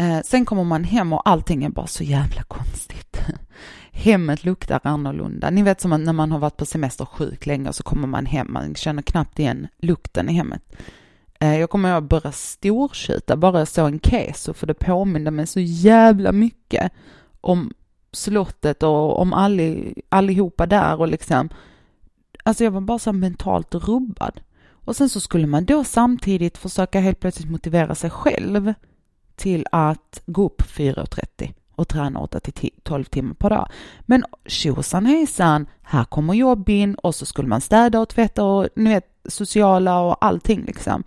Eh, 0.00 0.20
sen 0.24 0.44
kommer 0.44 0.64
man 0.64 0.84
hem 0.84 1.12
och 1.12 1.28
allting 1.28 1.64
är 1.64 1.68
bara 1.68 1.86
så 1.86 2.04
jävla 2.04 2.42
konstigt. 2.42 3.20
Hemmet 3.92 4.44
luktar 4.44 4.80
annorlunda. 4.82 5.50
Ni 5.50 5.62
vet 5.62 5.80
som 5.80 6.04
när 6.04 6.12
man 6.12 6.32
har 6.32 6.38
varit 6.38 6.56
på 6.56 6.66
semester 6.66 7.04
sjuk 7.04 7.46
länge 7.46 7.68
och 7.68 7.74
så 7.74 7.82
kommer 7.82 8.08
man 8.08 8.26
hem, 8.26 8.52
man 8.52 8.74
känner 8.74 9.02
knappt 9.02 9.38
igen 9.38 9.68
lukten 9.78 10.28
i 10.28 10.32
hemmet. 10.32 10.76
Eh, 11.40 11.58
jag 11.60 11.70
kommer 11.70 11.92
att 11.92 12.04
börja 12.04 12.32
stortjuta 12.32 13.36
bara 13.36 13.58
jag 13.58 13.68
såg 13.68 13.86
en 13.86 14.00
keso 14.00 14.52
för 14.52 14.66
det 14.66 14.74
påminde 14.74 15.30
mig 15.30 15.46
så 15.46 15.60
jävla 15.60 16.32
mycket 16.32 16.92
om 17.40 17.72
slottet 18.12 18.82
och 18.82 19.20
om 19.20 19.32
allihopa 20.08 20.66
där 20.66 21.00
och 21.00 21.08
liksom, 21.08 21.48
alltså 22.48 22.64
jag 22.64 22.70
var 22.70 22.80
bara 22.80 22.98
så 22.98 23.12
mentalt 23.12 23.74
rubbad. 23.74 24.40
Och 24.70 24.96
sen 24.96 25.08
så 25.08 25.20
skulle 25.20 25.46
man 25.46 25.64
då 25.64 25.84
samtidigt 25.84 26.58
försöka 26.58 27.00
helt 27.00 27.20
plötsligt 27.20 27.50
motivera 27.50 27.94
sig 27.94 28.10
själv 28.10 28.74
till 29.36 29.66
att 29.72 30.22
gå 30.26 30.46
upp 30.46 30.62
4.30 30.62 31.54
och 31.74 31.88
träna 31.88 32.20
8 32.20 32.40
till 32.40 32.70
12 32.82 33.04
timmar 33.04 33.34
per 33.34 33.50
dag. 33.50 33.68
Men 34.00 34.24
tjosan 34.46 35.06
hejsan, 35.06 35.66
här 35.82 36.04
kommer 36.04 36.34
jobb 36.34 36.68
in 36.68 36.94
och 36.94 37.14
så 37.14 37.26
skulle 37.26 37.48
man 37.48 37.60
städa 37.60 38.00
och 38.00 38.08
tvätta 38.08 38.44
och 38.44 38.68
ni 38.76 38.90
vet 38.90 39.06
sociala 39.24 40.00
och 40.00 40.24
allting 40.24 40.64
liksom. 40.64 41.02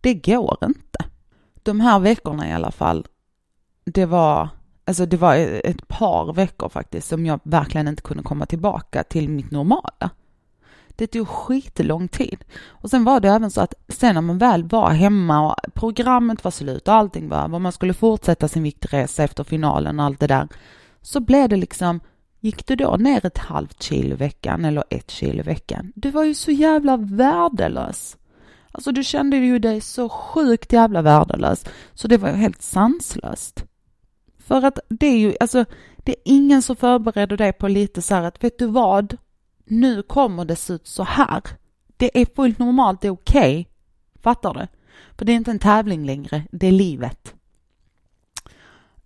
Det 0.00 0.14
går 0.14 0.58
inte. 0.62 0.98
De 1.62 1.80
här 1.80 1.98
veckorna 1.98 2.48
i 2.48 2.52
alla 2.52 2.70
fall 2.70 3.06
det 3.84 4.06
var, 4.06 4.48
alltså 4.84 5.06
det 5.06 5.16
var 5.16 5.36
ett 5.64 5.88
par 5.88 6.32
veckor 6.32 6.68
faktiskt 6.68 7.08
som 7.08 7.26
jag 7.26 7.40
verkligen 7.42 7.88
inte 7.88 8.02
kunde 8.02 8.22
komma 8.22 8.46
tillbaka 8.46 9.02
till 9.02 9.28
mitt 9.28 9.50
normala. 9.50 10.10
Det 10.96 11.06
tog 11.06 11.28
skitlång 11.28 12.08
tid. 12.08 12.44
Och 12.66 12.90
sen 12.90 13.04
var 13.04 13.20
det 13.20 13.28
även 13.28 13.50
så 13.50 13.60
att 13.60 13.74
sen 13.88 14.14
när 14.14 14.22
man 14.22 14.38
väl 14.38 14.64
var 14.64 14.90
hemma 14.90 15.50
och 15.50 15.74
programmet 15.74 16.44
var 16.44 16.50
slut 16.50 16.88
och 16.88 16.94
allting 16.94 17.28
var 17.28 17.44
över, 17.44 17.58
man 17.58 17.72
skulle 17.72 17.94
fortsätta 17.94 18.48
sin 18.48 18.62
viktresa 18.62 19.24
efter 19.24 19.44
finalen 19.44 20.00
och 20.00 20.06
allt 20.06 20.20
det 20.20 20.26
där, 20.26 20.48
så 21.02 21.20
blev 21.20 21.48
det 21.48 21.56
liksom 21.56 22.00
Gick 22.40 22.66
du 22.66 22.76
då 22.76 22.96
ner 22.96 23.26
ett 23.26 23.38
halvt 23.38 23.82
kilo 23.82 24.14
i 24.14 24.16
veckan 24.16 24.64
eller 24.64 24.84
ett 24.90 25.10
kilo 25.10 25.38
i 25.38 25.42
veckan? 25.42 25.92
Du 25.94 26.10
var 26.10 26.24
ju 26.24 26.34
så 26.34 26.50
jävla 26.50 26.96
värdelös. 26.96 28.16
Alltså 28.72 28.92
du 28.92 29.04
kände 29.04 29.36
ju 29.36 29.58
dig 29.58 29.80
så 29.80 30.08
sjukt 30.08 30.72
jävla 30.72 31.02
värdelös 31.02 31.64
så 31.94 32.08
det 32.08 32.16
var 32.16 32.28
ju 32.28 32.34
helt 32.34 32.62
sanslöst. 32.62 33.64
För 34.38 34.64
att 34.64 34.78
det 34.88 35.06
är 35.06 35.18
ju, 35.18 35.36
alltså 35.40 35.64
det 35.96 36.12
är 36.12 36.22
ingen 36.24 36.62
som 36.62 36.76
förbereder 36.76 37.36
dig 37.36 37.52
på 37.52 37.68
lite 37.68 38.02
så 38.02 38.14
här 38.14 38.22
att 38.22 38.44
vet 38.44 38.58
du 38.58 38.66
vad? 38.66 39.16
Nu 39.66 40.02
kommer 40.02 40.44
det 40.44 40.56
se 40.56 40.72
ut 40.72 40.86
så 40.86 41.02
här. 41.02 41.42
Det 41.96 42.20
är 42.20 42.26
fullt 42.36 42.58
normalt, 42.58 43.00
det 43.00 43.08
är 43.08 43.12
okej. 43.12 43.60
Okay. 43.60 43.64
Fattar 44.22 44.54
du? 44.54 44.66
För 45.18 45.24
det 45.24 45.32
är 45.32 45.36
inte 45.36 45.50
en 45.50 45.58
tävling 45.58 46.06
längre, 46.06 46.42
det 46.52 46.66
är 46.66 46.72
livet. 46.72 47.34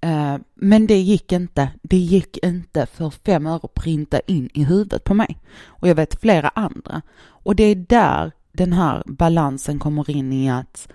Uh, 0.07 0.37
men 0.55 0.87
det 0.87 0.99
gick 0.99 1.33
inte. 1.33 1.71
Det 1.83 1.97
gick 1.97 2.37
inte 2.37 2.87
för 2.87 3.11
fem 3.11 3.47
öre 3.47 3.61
att 3.63 3.75
printa 3.75 4.21
in 4.21 4.49
i 4.55 4.65
huvudet 4.65 5.05
på 5.05 5.15
mig. 5.15 5.39
Och 5.65 5.89
jag 5.89 5.95
vet 5.95 6.21
flera 6.21 6.49
andra. 6.49 7.03
Och 7.23 7.57
det 7.57 7.65
är 7.65 7.75
där 7.75 8.33
den 8.53 8.73
här 8.73 9.03
balansen 9.07 9.79
kommer 9.79 10.11
in 10.11 10.33
i 10.33 10.51
att 10.51 10.89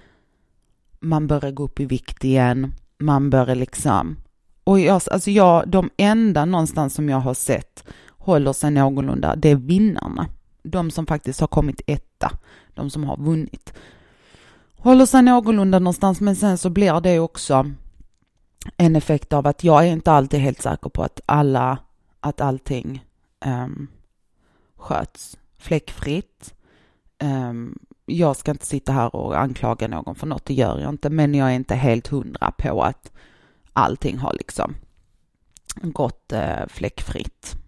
man 0.99 1.28
börjar 1.28 1.51
gå 1.51 1.63
upp 1.63 1.80
i 1.80 1.86
vikt 1.86 2.23
igen, 2.23 2.73
man 2.97 3.30
börjar 3.30 3.56
liksom... 3.56 4.17
Och 4.63 4.80
jag, 4.80 5.01
alltså 5.12 5.32
jag, 5.32 5.67
de 5.67 5.89
enda 5.97 6.45
någonstans 6.45 6.93
som 6.93 7.10
jag 7.10 7.19
har 7.19 7.34
sett 7.34 7.84
håller 8.25 8.53
sig 8.53 8.71
någorlunda, 8.71 9.35
det 9.35 9.49
är 9.49 9.55
vinnarna. 9.55 10.27
De 10.63 10.91
som 10.91 11.05
faktiskt 11.05 11.39
har 11.39 11.47
kommit 11.47 11.81
etta, 11.88 12.31
de 12.73 12.89
som 12.89 13.03
har 13.03 13.17
vunnit. 13.17 13.73
Håller 14.75 15.05
sig 15.05 15.21
någorlunda 15.21 15.79
någonstans, 15.79 16.21
men 16.21 16.35
sen 16.35 16.57
så 16.57 16.69
blir 16.69 17.01
det 17.01 17.19
också 17.19 17.71
en 18.77 18.95
effekt 18.95 19.33
av 19.33 19.47
att 19.47 19.63
jag 19.63 19.88
är 19.88 19.91
inte 19.91 20.11
alltid 20.11 20.39
helt 20.39 20.61
säker 20.61 20.89
på 20.89 21.03
att 21.03 21.21
alla, 21.25 21.77
att 22.19 22.41
allting 22.41 23.05
um, 23.45 23.88
sköts 24.75 25.38
fläckfritt. 25.57 26.53
Um, 27.23 27.79
jag 28.05 28.35
ska 28.35 28.51
inte 28.51 28.65
sitta 28.65 28.91
här 28.91 29.15
och 29.15 29.39
anklaga 29.39 29.88
någon 29.88 30.15
för 30.15 30.27
något, 30.27 30.45
det 30.45 30.53
gör 30.53 30.79
jag 30.79 30.89
inte, 30.89 31.09
men 31.09 31.35
jag 31.35 31.51
är 31.51 31.55
inte 31.55 31.75
helt 31.75 32.07
hundra 32.07 32.51
på 32.51 32.83
att 32.83 33.11
allting 33.73 34.17
har 34.17 34.33
liksom 34.33 34.75
gått 35.81 36.33
uh, 36.33 36.67
fläckfritt. 36.67 37.64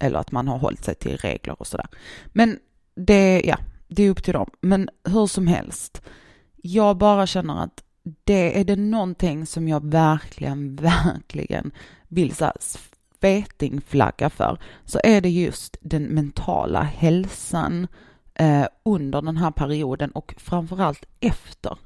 Eller 0.00 0.18
att 0.18 0.32
man 0.32 0.48
har 0.48 0.58
hållit 0.58 0.84
sig 0.84 0.94
till 0.94 1.16
regler 1.16 1.60
och 1.60 1.66
sådär. 1.66 1.88
Men 2.26 2.58
det, 2.94 3.42
ja, 3.44 3.58
det 3.88 4.02
är 4.02 4.10
upp 4.10 4.22
till 4.22 4.34
dem. 4.34 4.50
Men 4.60 4.88
hur 5.04 5.26
som 5.26 5.46
helst, 5.46 6.02
jag 6.56 6.96
bara 6.96 7.26
känner 7.26 7.64
att 7.64 7.84
det 8.24 8.60
är 8.60 8.64
det 8.64 8.76
någonting 8.76 9.46
som 9.46 9.68
jag 9.68 9.90
verkligen, 9.90 10.76
verkligen 11.04 11.72
vill 12.08 12.34
så 12.34 12.52
fetingflagga 13.20 14.30
för, 14.30 14.58
så 14.84 15.00
är 15.04 15.20
det 15.20 15.30
just 15.30 15.76
den 15.80 16.02
mentala 16.02 16.82
hälsan 16.82 17.86
eh, 18.34 18.66
under 18.82 19.22
den 19.22 19.36
här 19.36 19.50
perioden 19.50 20.10
och 20.10 20.34
framförallt 20.38 21.04
efter. 21.20 21.78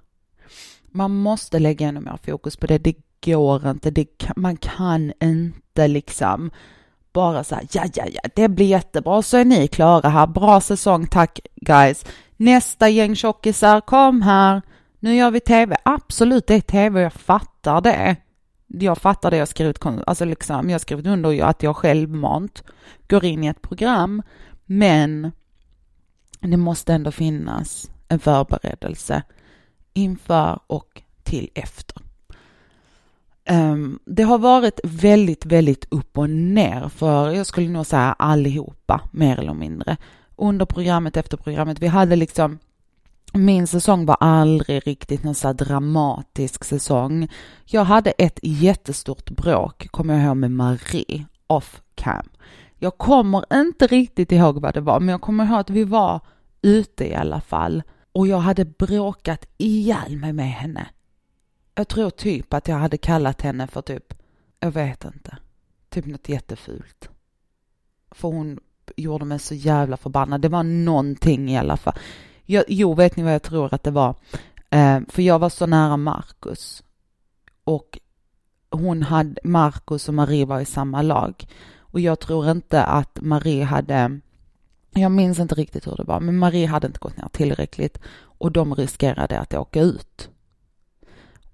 Man 0.86 1.14
måste 1.14 1.58
lägga 1.58 1.88
ännu 1.88 2.00
mer 2.00 2.18
fokus 2.22 2.56
på 2.56 2.66
det. 2.66 2.78
Det 2.78 2.94
går 3.24 3.70
inte. 3.70 3.90
Det 3.90 4.06
man 4.36 4.56
kan 4.56 5.12
inte 5.20 5.88
liksom 5.88 6.50
bara 7.14 7.44
säga 7.44 7.60
ja, 7.72 7.84
ja, 7.94 8.04
ja, 8.12 8.20
det 8.34 8.48
blir 8.48 8.66
jättebra, 8.66 9.22
så 9.22 9.36
är 9.36 9.44
ni 9.44 9.68
klara 9.68 10.08
här. 10.08 10.26
Bra 10.26 10.60
säsong, 10.60 11.06
tack 11.06 11.40
guys. 11.56 12.04
Nästa 12.36 12.88
gäng 12.88 13.16
tjockisar, 13.16 13.80
kom 13.80 14.22
här. 14.22 14.62
Nu 15.00 15.16
gör 15.16 15.30
vi 15.30 15.40
tv. 15.40 15.76
Absolut, 15.82 16.46
det 16.46 16.54
är 16.54 16.60
tv, 16.60 17.00
jag 17.00 17.12
fattar 17.12 17.80
det. 17.80 18.16
Jag 18.66 18.98
fattar 18.98 19.30
det 19.30 19.36
jag 19.36 19.48
skrivit, 19.48 19.86
alltså 20.06 20.24
liksom, 20.24 20.70
jag 20.70 20.74
har 20.74 20.78
skrivit 20.78 21.06
under 21.06 21.44
att 21.44 21.62
jag 21.62 21.76
självmant 21.76 22.64
går 23.08 23.24
in 23.24 23.44
i 23.44 23.46
ett 23.46 23.62
program, 23.62 24.22
men 24.64 25.32
det 26.40 26.56
måste 26.56 26.94
ändå 26.94 27.10
finnas 27.10 27.90
en 28.08 28.18
förberedelse 28.18 29.22
inför 29.92 30.60
och 30.66 31.02
till 31.22 31.50
efter. 31.54 32.03
Um, 33.50 33.98
det 34.04 34.22
har 34.22 34.38
varit 34.38 34.80
väldigt, 34.84 35.46
väldigt 35.46 35.86
upp 35.90 36.18
och 36.18 36.30
ner 36.30 36.88
för, 36.88 37.30
jag 37.30 37.46
skulle 37.46 37.68
nog 37.68 37.86
säga 37.86 38.12
allihopa, 38.18 39.00
mer 39.12 39.38
eller 39.38 39.54
mindre. 39.54 39.96
Under 40.36 40.66
programmet, 40.66 41.16
efter 41.16 41.36
programmet. 41.36 41.80
Vi 41.80 41.86
hade 41.86 42.16
liksom 42.16 42.58
min 43.32 43.66
säsong 43.66 44.06
var 44.06 44.16
aldrig 44.20 44.86
riktigt 44.86 45.24
någon 45.24 45.34
så 45.34 45.52
dramatisk 45.52 46.64
säsong. 46.64 47.28
Jag 47.64 47.84
hade 47.84 48.10
ett 48.10 48.38
jättestort 48.42 49.30
bråk, 49.30 49.88
kommer 49.90 50.14
jag 50.14 50.24
ihåg, 50.24 50.36
med 50.36 50.50
Marie 50.50 51.24
off 51.46 51.82
cam. 51.94 52.28
Jag 52.78 52.98
kommer 52.98 53.44
inte 53.54 53.86
riktigt 53.86 54.32
ihåg 54.32 54.60
vad 54.60 54.74
det 54.74 54.80
var, 54.80 55.00
men 55.00 55.08
jag 55.08 55.20
kommer 55.20 55.46
ihåg 55.46 55.58
att 55.58 55.70
vi 55.70 55.84
var 55.84 56.20
ute 56.62 57.08
i 57.08 57.14
alla 57.14 57.40
fall 57.40 57.82
och 58.12 58.26
jag 58.26 58.38
hade 58.38 58.64
bråkat 58.64 59.46
ihjäl 59.58 60.16
mig 60.16 60.32
med 60.32 60.50
henne. 60.50 60.86
Jag 61.74 61.88
tror 61.88 62.10
typ 62.10 62.54
att 62.54 62.68
jag 62.68 62.76
hade 62.76 62.96
kallat 62.96 63.40
henne 63.40 63.66
för 63.66 63.82
typ, 63.82 64.14
jag 64.60 64.70
vet 64.70 65.04
inte, 65.04 65.36
typ 65.88 66.06
något 66.06 66.28
jättefult. 66.28 67.08
För 68.10 68.28
hon 68.28 68.60
gjorde 68.96 69.24
mig 69.24 69.38
så 69.38 69.54
jävla 69.54 69.96
förbannad. 69.96 70.40
Det 70.40 70.48
var 70.48 70.62
någonting 70.62 71.50
i 71.50 71.58
alla 71.58 71.76
fall. 71.76 71.94
Jag, 72.44 72.64
jo, 72.68 72.94
vet 72.94 73.16
ni 73.16 73.22
vad 73.22 73.34
jag 73.34 73.42
tror 73.42 73.74
att 73.74 73.82
det 73.82 73.90
var? 73.90 74.14
Eh, 74.70 75.00
för 75.08 75.22
jag 75.22 75.38
var 75.38 75.48
så 75.48 75.66
nära 75.66 75.96
Marcus. 75.96 76.82
Och 77.64 77.98
hon 78.70 79.02
hade, 79.02 79.40
Marcus 79.44 80.08
och 80.08 80.14
Marie 80.14 80.46
var 80.46 80.60
i 80.60 80.64
samma 80.64 81.02
lag. 81.02 81.46
Och 81.78 82.00
jag 82.00 82.20
tror 82.20 82.50
inte 82.50 82.84
att 82.84 83.18
Marie 83.20 83.64
hade, 83.64 84.20
jag 84.90 85.12
minns 85.12 85.38
inte 85.38 85.54
riktigt 85.54 85.86
hur 85.86 85.96
det 85.96 86.04
var, 86.04 86.20
men 86.20 86.38
Marie 86.38 86.66
hade 86.66 86.86
inte 86.86 86.98
gått 86.98 87.16
ner 87.16 87.28
tillräckligt 87.32 87.98
och 88.22 88.52
de 88.52 88.74
riskerade 88.74 89.40
att 89.40 89.54
åka 89.54 89.80
ut. 89.80 90.30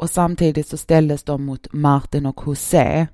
Och 0.00 0.10
samtidigt 0.10 0.66
så 0.66 0.76
ställdes 0.76 1.22
de 1.22 1.44
mot 1.44 1.72
Martin 1.72 2.26
och 2.26 2.42
José. 2.46 3.06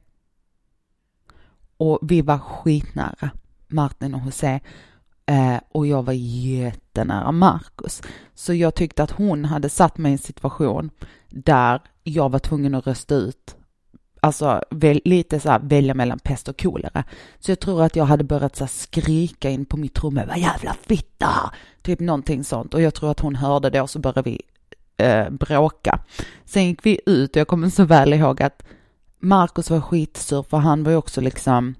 Och 1.76 1.98
vi 2.02 2.22
var 2.22 2.38
skitnära 2.38 3.30
Martin 3.66 4.14
och 4.14 4.20
José. 4.26 4.60
Eh, 5.26 5.56
och 5.68 5.86
jag 5.86 6.02
var 6.02 6.12
jättenära 6.12 7.32
Marcus. 7.32 8.02
Så 8.34 8.54
jag 8.54 8.74
tyckte 8.74 9.02
att 9.02 9.10
hon 9.10 9.44
hade 9.44 9.68
satt 9.68 9.98
mig 9.98 10.10
i 10.10 10.12
en 10.12 10.18
situation 10.18 10.90
där 11.28 11.80
jag 12.02 12.28
var 12.28 12.38
tvungen 12.38 12.74
att 12.74 12.86
rösta 12.86 13.14
ut, 13.14 13.56
alltså 14.20 14.62
väl, 14.70 15.00
lite 15.04 15.40
så 15.40 15.50
här 15.50 15.60
välja 15.62 15.94
mellan 15.94 16.18
pest 16.18 16.48
och 16.48 16.60
kolera. 16.60 17.04
Så 17.38 17.50
jag 17.50 17.60
tror 17.60 17.82
att 17.82 17.96
jag 17.96 18.04
hade 18.04 18.24
börjat 18.24 18.56
så 18.56 18.64
här, 18.64 18.68
skrika 18.68 19.50
in 19.50 19.64
på 19.64 19.76
mitt 19.76 20.04
rum, 20.04 20.20
vad 20.28 20.38
jävla 20.38 20.76
fitta! 20.82 21.52
Typ 21.82 22.00
någonting 22.00 22.44
sånt. 22.44 22.74
Och 22.74 22.82
jag 22.82 22.94
tror 22.94 23.10
att 23.10 23.20
hon 23.20 23.36
hörde 23.36 23.70
det 23.70 23.80
och 23.80 23.90
så 23.90 23.98
började 23.98 24.30
vi 24.30 24.42
eh, 24.96 25.30
bråka. 25.30 25.98
Sen 26.44 26.64
gick 26.64 26.86
vi 26.86 27.00
ut 27.06 27.30
och 27.30 27.40
jag 27.40 27.48
kommer 27.48 27.70
så 27.70 27.84
väl 27.84 28.12
ihåg 28.12 28.42
att 28.42 28.62
Marcus 29.18 29.70
var 29.70 29.80
skitsur 29.80 30.42
för 30.42 30.56
han 30.56 30.84
var 30.84 30.90
ju 30.90 30.96
också 30.96 31.20
liksom, 31.20 31.74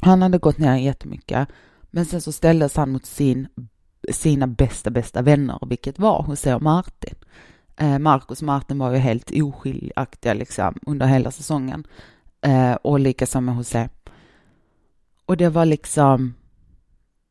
han 0.00 0.22
hade 0.22 0.38
gått 0.38 0.58
ner 0.58 0.76
jättemycket 0.76 1.48
men 1.90 2.06
sen 2.06 2.20
så 2.20 2.32
ställdes 2.32 2.76
han 2.76 2.92
mot 2.92 3.06
sin, 3.06 3.48
sina 4.12 4.46
bästa, 4.46 4.90
bästa 4.90 5.22
vänner, 5.22 5.58
vilket 5.66 5.98
var 5.98 6.24
José 6.28 6.54
och 6.54 6.62
Martin. 6.62 7.14
Eh, 7.76 7.98
Marcus 7.98 8.40
och 8.40 8.46
Martin 8.46 8.78
var 8.78 8.92
ju 8.92 8.98
helt 8.98 9.30
oskiljaktiga 9.30 10.34
liksom 10.34 10.78
under 10.86 11.06
hela 11.06 11.30
säsongen. 11.30 11.86
Eh, 12.40 12.72
och 12.72 13.00
likaså 13.00 13.40
med 13.40 13.56
José. 13.56 13.88
Och 15.26 15.36
det 15.36 15.48
var 15.48 15.64
liksom, 15.64 16.34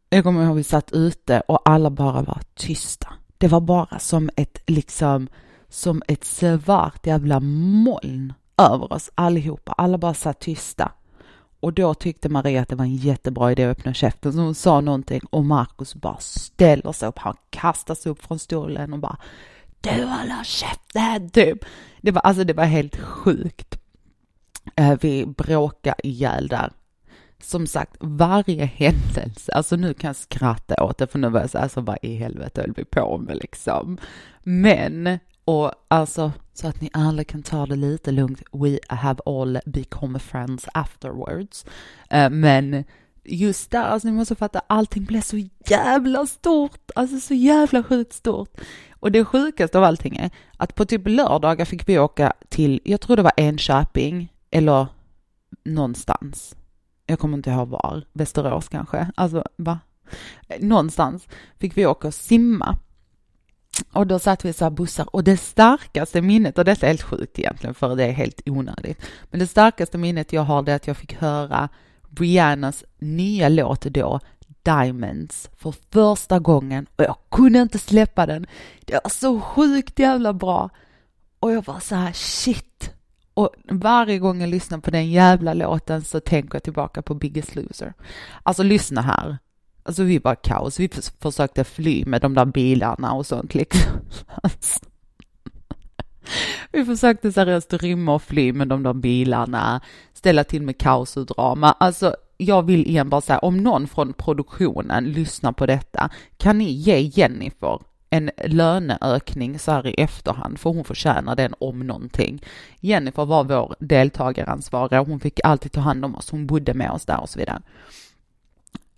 jag 0.09 0.23
kommer 0.23 0.45
ihåg 0.45 0.55
vi 0.55 0.63
satt 0.63 0.91
ute 0.91 1.41
och 1.47 1.69
alla 1.69 1.89
bara 1.89 2.21
var 2.21 2.41
tysta. 2.53 3.13
Det 3.37 3.47
var 3.47 3.61
bara 3.61 3.99
som 3.99 4.29
ett, 4.35 4.61
liksom, 4.65 5.27
som 5.69 6.01
ett 6.07 6.23
svart 6.23 7.07
jävla 7.07 7.39
moln 7.39 8.33
över 8.57 8.93
oss 8.93 9.09
allihopa. 9.15 9.71
Alla 9.71 9.97
bara 9.97 10.13
satt 10.13 10.39
tysta. 10.39 10.91
Och 11.59 11.73
då 11.73 11.93
tyckte 11.93 12.29
Maria 12.29 12.61
att 12.61 12.69
det 12.69 12.75
var 12.75 12.85
en 12.85 12.95
jättebra 12.95 13.51
idé 13.51 13.63
att 13.63 13.77
öppna 13.77 13.93
käften, 13.93 14.33
så 14.33 14.39
hon 14.39 14.55
sa 14.55 14.81
någonting 14.81 15.21
och 15.29 15.45
Markus 15.45 15.95
bara 15.95 16.17
ställer 16.19 16.91
sig 16.91 17.09
upp, 17.09 17.17
han 17.17 17.35
kastar 17.49 17.95
sig 17.95 18.11
upp 18.11 18.23
från 18.23 18.39
stolen 18.39 18.93
och 18.93 18.99
bara 18.99 19.17
Du 19.81 19.89
håller 19.89 20.43
käften 20.43 21.29
typ. 21.29 21.65
Det 22.01 22.11
var, 22.11 22.21
alltså 22.21 22.43
det 22.43 22.53
var 22.53 22.63
helt 22.65 22.97
sjukt. 22.97 23.79
Eh, 24.75 24.97
vi 25.01 25.25
bråkade 25.25 26.07
ihjäl 26.07 26.47
där. 26.47 26.71
Som 27.41 27.67
sagt, 27.67 27.95
varje 27.99 28.65
händelse, 28.65 29.51
alltså 29.51 29.75
nu 29.75 29.93
kan 29.93 30.07
jag 30.07 30.15
skratta 30.15 30.83
åt 30.83 30.97
det 30.97 31.07
för 31.07 31.19
nu 31.19 31.29
var 31.29 31.39
jag 31.39 31.49
så 31.49 31.57
alltså 31.57 31.81
vad 31.81 31.97
i 32.01 32.15
helvete 32.15 32.61
höll 32.61 32.73
vi 32.75 32.85
på 32.85 33.17
med 33.17 33.37
liksom. 33.37 33.97
Men, 34.43 35.19
och 35.45 35.71
alltså 35.87 36.31
så 36.53 36.67
att 36.67 36.81
ni 36.81 36.89
alla 36.93 37.23
kan 37.23 37.43
ta 37.43 37.65
det 37.65 37.75
lite 37.75 38.11
lugnt. 38.11 38.41
We 38.51 38.79
have 38.87 39.19
all 39.25 39.59
become 39.65 40.19
friends 40.19 40.67
afterwards. 40.73 41.65
Eh, 42.09 42.29
men 42.29 42.83
just 43.23 43.71
där, 43.71 43.83
alltså 43.83 44.07
ni 44.07 44.13
måste 44.13 44.35
fatta, 44.35 44.61
allting 44.67 45.05
blev 45.05 45.21
så 45.21 45.47
jävla 45.65 46.25
stort, 46.25 46.91
alltså 46.95 47.19
så 47.19 47.33
jävla 47.33 47.83
sjukt 47.83 48.13
stort. 48.13 48.61
Och 48.99 49.11
det 49.11 49.25
sjukaste 49.25 49.77
av 49.77 49.83
allting 49.83 50.17
är 50.17 50.31
att 50.57 50.75
på 50.75 50.85
typ 50.85 51.07
lördagar 51.07 51.65
fick 51.65 51.89
vi 51.89 51.99
åka 51.99 52.33
till, 52.49 52.81
jag 52.83 53.01
tror 53.01 53.15
det 53.15 53.23
var 53.23 53.33
Enköping, 53.37 54.33
eller 54.51 54.87
någonstans. 55.63 56.55
Jag 57.09 57.19
kommer 57.19 57.37
inte 57.37 57.49
ihåg 57.49 57.67
var, 57.67 58.03
Västerås 58.13 58.69
kanske, 58.69 59.11
alltså 59.15 59.43
va? 59.55 59.79
Någonstans 60.59 61.27
fick 61.59 61.77
vi 61.77 61.85
åka 61.85 62.07
och 62.07 62.13
simma. 62.13 62.77
Och 63.91 64.07
då 64.07 64.19
satt 64.19 64.45
vi 64.45 64.53
så 64.53 64.65
här 64.65 64.69
bussar 64.71 65.15
och 65.15 65.23
det 65.23 65.37
starkaste 65.37 66.21
minnet, 66.21 66.57
och 66.57 66.65
detta 66.65 66.85
är 66.85 66.89
helt 66.89 67.01
sjukt 67.01 67.39
egentligen 67.39 67.73
för 67.73 67.95
det 67.95 68.03
är 68.03 68.11
helt 68.11 68.41
onödigt, 68.45 69.01
men 69.31 69.39
det 69.39 69.47
starkaste 69.47 69.97
minnet 69.97 70.33
jag 70.33 70.41
har 70.41 70.61
det 70.61 70.71
är 70.71 70.75
att 70.75 70.87
jag 70.87 70.97
fick 70.97 71.13
höra 71.13 71.69
Rihannas 72.17 72.83
nya 72.99 73.49
låt 73.49 73.81
då, 73.81 74.19
Diamonds, 74.63 75.49
för 75.57 75.73
första 75.91 76.39
gången 76.39 76.87
och 76.95 77.03
jag 77.03 77.15
kunde 77.31 77.59
inte 77.59 77.79
släppa 77.79 78.25
den. 78.25 78.47
Det 78.85 78.93
var 79.03 79.09
så 79.09 79.41
sjukt 79.41 79.99
jävla 79.99 80.33
bra. 80.33 80.69
Och 81.39 81.51
jag 81.51 81.65
var 81.65 81.79
så 81.79 81.95
här, 81.95 82.11
shit. 82.11 82.93
Och 83.37 83.49
varje 83.69 84.19
gång 84.19 84.41
jag 84.41 84.49
lyssnar 84.49 84.77
på 84.77 84.91
den 84.91 85.11
jävla 85.11 85.53
låten 85.53 86.01
så 86.01 86.19
tänker 86.19 86.55
jag 86.55 86.63
tillbaka 86.63 87.01
på 87.01 87.13
Biggest 87.13 87.55
Loser. 87.55 87.93
Alltså 88.43 88.63
lyssna 88.63 89.01
här. 89.01 89.37
Alltså 89.83 90.03
vi 90.03 90.19
var 90.19 90.35
kaos, 90.35 90.79
vi 90.79 90.89
försökte 91.19 91.63
fly 91.63 92.05
med 92.05 92.21
de 92.21 92.33
där 92.33 92.45
bilarna 92.45 93.13
och 93.13 93.25
sånt 93.25 93.55
liksom. 93.55 93.91
Alltså. 94.43 94.79
Vi 96.71 96.85
försökte 96.85 97.31
seriöst 97.31 97.73
rymma 97.73 98.13
och 98.13 98.23
fly 98.23 98.53
med 98.53 98.67
de 98.67 98.83
där 98.83 98.93
bilarna, 98.93 99.81
ställa 100.13 100.43
till 100.43 100.61
med 100.61 100.77
kaos 100.77 101.17
och 101.17 101.25
drama. 101.25 101.71
Alltså, 101.71 102.15
jag 102.37 102.63
vill 102.63 102.87
igen 102.87 103.09
bara 103.09 103.21
säga, 103.21 103.39
om 103.39 103.57
någon 103.57 103.87
från 103.87 104.13
produktionen 104.13 105.05
lyssnar 105.05 105.51
på 105.51 105.65
detta, 105.65 106.09
kan 106.37 106.57
ni 106.57 106.71
ge 106.71 106.99
Jennifer 106.99 107.79
en 108.09 108.31
löneökning 108.45 109.59
så 109.59 109.71
här 109.71 109.87
i 109.87 109.93
efterhand, 109.93 110.59
för 110.59 110.69
hon 110.69 110.83
förtjänar 110.83 111.35
den 111.35 111.53
om 111.59 111.79
någonting. 111.79 112.43
Jennifer 112.79 113.25
var 113.25 113.43
vår 113.43 113.75
deltagaransvariga, 113.79 114.99
hon 114.99 115.19
fick 115.19 115.39
alltid 115.43 115.71
ta 115.71 115.79
hand 115.79 116.05
om 116.05 116.15
oss, 116.15 116.31
hon 116.31 116.47
bodde 116.47 116.73
med 116.73 116.91
oss 116.91 117.05
där 117.05 117.19
och 117.19 117.29
så 117.29 117.39
vidare. 117.39 117.61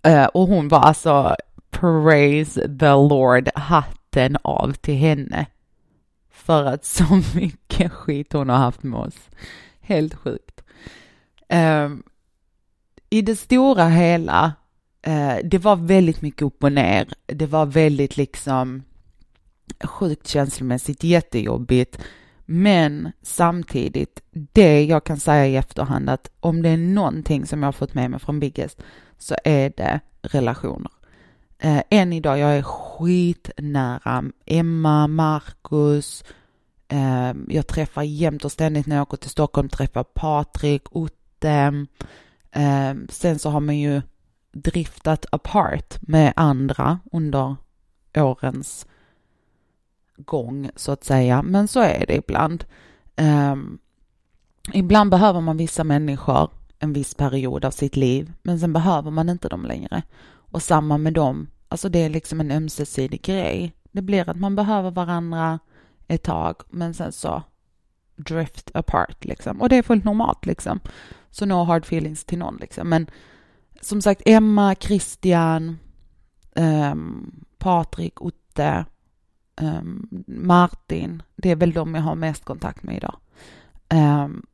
Eh, 0.02 0.24
och 0.24 0.46
hon 0.48 0.68
var 0.68 0.80
alltså, 0.80 1.36
praise 1.70 2.78
the 2.78 2.90
Lord, 2.90 3.48
hatten 3.54 4.36
av 4.42 4.72
till 4.72 4.94
henne 4.94 5.46
för 6.30 6.64
att 6.64 6.84
så 6.84 7.04
mycket 7.34 7.92
skit 7.92 8.32
hon 8.32 8.48
har 8.48 8.56
haft 8.56 8.82
med 8.82 9.00
oss. 9.00 9.28
Helt 9.80 10.14
sjukt. 10.14 10.62
Ehm, 11.48 12.02
I 13.10 13.22
det 13.22 13.36
stora 13.36 13.88
hela, 13.88 14.52
eh, 15.02 15.36
det 15.44 15.58
var 15.58 15.76
väldigt 15.76 16.22
mycket 16.22 16.42
upp 16.42 16.64
och 16.64 16.72
ner. 16.72 17.08
Det 17.26 17.46
var 17.46 17.66
väldigt 17.66 18.16
liksom 18.16 18.82
sjukt 19.84 20.28
känslomässigt, 20.28 21.04
jättejobbigt. 21.04 21.98
Men 22.46 23.12
samtidigt, 23.22 24.22
det 24.30 24.84
jag 24.84 25.04
kan 25.04 25.20
säga 25.20 25.46
i 25.46 25.56
efterhand 25.56 26.10
att 26.10 26.30
om 26.40 26.62
det 26.62 26.68
är 26.68 26.76
någonting 26.76 27.46
som 27.46 27.62
jag 27.62 27.66
har 27.66 27.72
fått 27.72 27.94
med 27.94 28.10
mig 28.10 28.20
från 28.20 28.40
Biggest 28.40 28.82
så 29.18 29.36
är 29.44 29.72
det 29.76 30.00
relationer. 30.22 30.90
Eh, 31.58 31.82
än 31.90 32.12
idag, 32.12 32.38
jag 32.38 32.56
är 32.56 32.62
skitnära 32.62 34.24
Emma, 34.46 35.06
Marcus, 35.06 36.24
eh, 36.88 37.32
jag 37.48 37.66
träffar 37.66 38.02
jämt 38.02 38.44
och 38.44 38.52
ständigt 38.52 38.86
när 38.86 38.96
jag 38.96 39.02
åker 39.02 39.16
till 39.16 39.30
Stockholm, 39.30 39.68
träffar 39.68 40.04
Patrik, 40.04 40.96
Otte. 40.96 41.86
Eh, 42.50 42.94
sen 43.08 43.38
så 43.38 43.50
har 43.50 43.60
man 43.60 43.78
ju 43.78 44.02
driftat 44.52 45.26
apart 45.32 45.98
med 46.00 46.32
andra 46.36 46.98
under 47.12 47.56
årens 48.16 48.86
gång 50.20 50.70
så 50.76 50.92
att 50.92 51.04
säga, 51.04 51.42
men 51.42 51.68
så 51.68 51.80
är 51.80 52.06
det 52.06 52.16
ibland. 52.16 52.64
Um, 53.16 53.78
ibland 54.72 55.10
behöver 55.10 55.40
man 55.40 55.56
vissa 55.56 55.84
människor 55.84 56.50
en 56.78 56.92
viss 56.92 57.14
period 57.14 57.64
av 57.64 57.70
sitt 57.70 57.96
liv, 57.96 58.32
men 58.42 58.60
sen 58.60 58.72
behöver 58.72 59.10
man 59.10 59.28
inte 59.28 59.48
dem 59.48 59.64
längre. 59.64 60.02
Och 60.30 60.62
samma 60.62 60.98
med 60.98 61.12
dem, 61.12 61.48
alltså 61.68 61.88
det 61.88 61.98
är 61.98 62.10
liksom 62.10 62.40
en 62.40 62.50
ömsesidig 62.50 63.22
grej. 63.22 63.72
Det 63.92 64.02
blir 64.02 64.28
att 64.28 64.36
man 64.40 64.56
behöver 64.56 64.90
varandra 64.90 65.58
ett 66.06 66.22
tag, 66.22 66.56
men 66.70 66.94
sen 66.94 67.12
så 67.12 67.42
drift 68.16 68.70
apart 68.74 69.24
liksom. 69.24 69.60
Och 69.60 69.68
det 69.68 69.76
är 69.76 69.82
fullt 69.82 70.04
normalt 70.04 70.46
liksom. 70.46 70.80
Så 71.30 71.46
no 71.46 71.64
hard 71.64 71.82
feelings 71.82 72.24
till 72.24 72.38
någon 72.38 72.56
liksom. 72.56 72.88
Men 72.88 73.06
som 73.80 74.02
sagt, 74.02 74.22
Emma, 74.26 74.74
Christian, 74.74 75.78
um, 76.54 77.44
Patrik, 77.58 78.22
Otte, 78.22 78.84
um, 79.62 80.24
Martin. 80.26 81.22
Det 81.36 81.50
är 81.50 81.56
väl 81.56 81.72
de 81.72 81.94
jag 81.94 82.02
har 82.02 82.14
mest 82.14 82.44
kontakt 82.44 82.82
med 82.82 82.96
idag. 82.96 83.16
Um, 83.94 84.46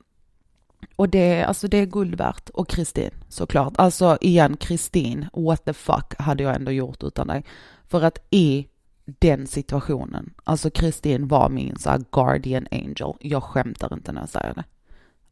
och 0.96 1.08
det, 1.08 1.44
alltså 1.44 1.68
det 1.68 1.76
är 1.76 1.86
guld 1.86 2.14
värt. 2.14 2.48
Och 2.48 2.68
Kristin 2.68 3.10
såklart. 3.28 3.72
Alltså 3.76 4.18
igen, 4.20 4.56
Kristin, 4.56 5.26
what 5.32 5.64
the 5.64 5.72
fuck 5.72 6.14
hade 6.18 6.42
jag 6.42 6.56
ändå 6.56 6.72
gjort 6.72 7.02
utan 7.02 7.26
dig. 7.26 7.44
För 7.88 8.02
att 8.02 8.18
i 8.30 8.66
den 9.04 9.46
situationen, 9.46 10.34
alltså 10.44 10.70
Kristin 10.70 11.28
var 11.28 11.48
min 11.48 11.78
så 11.78 11.98
guardian 12.12 12.66
angel. 12.70 13.12
Jag 13.20 13.42
skämtar 13.42 13.94
inte 13.94 14.12
när 14.12 14.20
jag 14.20 14.28
säger 14.28 14.54
det. 14.54 14.64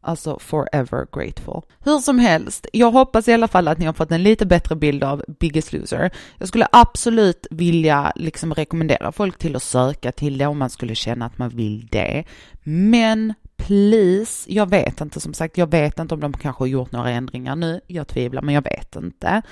Alltså 0.07 0.39
forever 0.39 1.07
grateful. 1.13 1.63
Hur 1.79 1.99
som 1.99 2.19
helst, 2.19 2.67
jag 2.73 2.91
hoppas 2.91 3.29
i 3.29 3.33
alla 3.33 3.49
fall 3.49 3.69
att 3.69 3.79
ni 3.79 3.87
har 3.87 3.93
fått 3.93 4.13
en 4.13 4.23
lite 4.23 4.47
bättre 4.47 4.77
bild 4.77 5.05
av 5.05 5.25
Biggest 5.41 5.73
Loser. 5.73 6.11
Jag 6.39 6.49
skulle 6.49 6.67
absolut 6.73 7.47
vilja 7.51 8.13
liksom 8.17 8.55
rekommendera 8.55 9.13
folk 9.13 9.39
till 9.39 9.57
att 9.57 9.63
söka 9.63 10.13
till 10.13 10.39
det 10.39 10.47
om 10.47 10.59
man 10.59 10.71
skulle 10.71 10.95
känna 10.95 11.27
att 11.27 11.39
man 11.39 11.49
vill 11.49 11.87
det. 11.87 12.25
Men 12.63 13.35
please, 13.57 14.53
jag 14.53 14.71
vet 14.71 15.01
inte 15.01 15.21
som 15.21 15.35
sagt, 15.35 15.59
jag 15.59 15.71
vet 15.71 15.99
inte 15.99 16.15
om 16.15 16.21
de 16.21 16.33
kanske 16.33 16.63
har 16.63 16.69
gjort 16.69 16.93
några 16.93 17.11
ändringar 17.11 17.57
nu, 17.57 17.81
jag 17.87 18.09
tvivlar, 18.09 18.43
men 18.43 18.55
jag 18.55 18.65
vet 18.65 18.97
inte. 18.97 19.43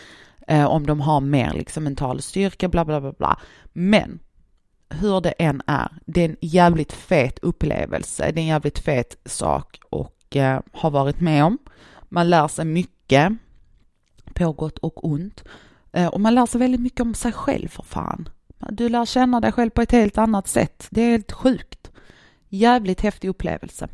Eh, 0.49 0.65
om 0.65 0.87
de 0.87 1.01
har 1.01 1.21
mer 1.21 1.53
liksom 1.53 1.85
mental 1.85 2.23
styrka, 2.23 2.69
bla 2.69 2.85
bla 2.85 3.01
bla 3.01 3.13
bla. 3.13 3.39
Men 3.73 4.19
hur 4.89 5.21
det 5.21 5.31
än 5.31 5.63
är, 5.67 5.89
det 6.07 6.21
är 6.21 6.29
en 6.29 6.37
jävligt 6.41 6.93
fet 6.93 7.39
upplevelse, 7.39 8.23
det 8.33 8.41
är 8.41 8.43
en 8.43 8.49
jävligt 8.49 8.79
fet 8.79 9.17
sak 9.25 9.81
och 9.91 10.15
mycket 10.33 10.63
har 10.73 10.91
varit 10.91 11.21
med 11.21 11.45
om. 11.45 11.59
Man 12.09 12.31
lär 12.31 12.49
sig 12.49 12.65
mycket, 12.65 13.33
på 14.35 14.53
gott 14.53 14.79
och 14.79 15.05
ont. 15.05 15.45
Eh, 15.93 16.07
och 16.07 16.21
man 16.21 16.35
lär 16.35 16.47
sig 16.47 16.61
väldigt 16.61 16.81
mycket 16.81 17.01
om 17.01 17.15
sig 17.15 17.33
själv 17.33 17.69
för 17.69 17.83
fan. 17.83 18.29
Du 18.71 18.89
lär 18.89 19.05
känna 19.05 19.41
dig 19.41 19.53
själv 19.53 19.71
på 19.71 19.83
ett 19.83 19.93
helt 19.93 20.19
annat 20.19 20.49
sätt. 20.49 20.87
Det 20.91 21.03
är 21.03 21.11
helt 21.11 21.33
sjukt. 21.33 21.91
Jävligt 22.49 23.01
häftig 23.01 23.29
upplevelse. 23.29 23.89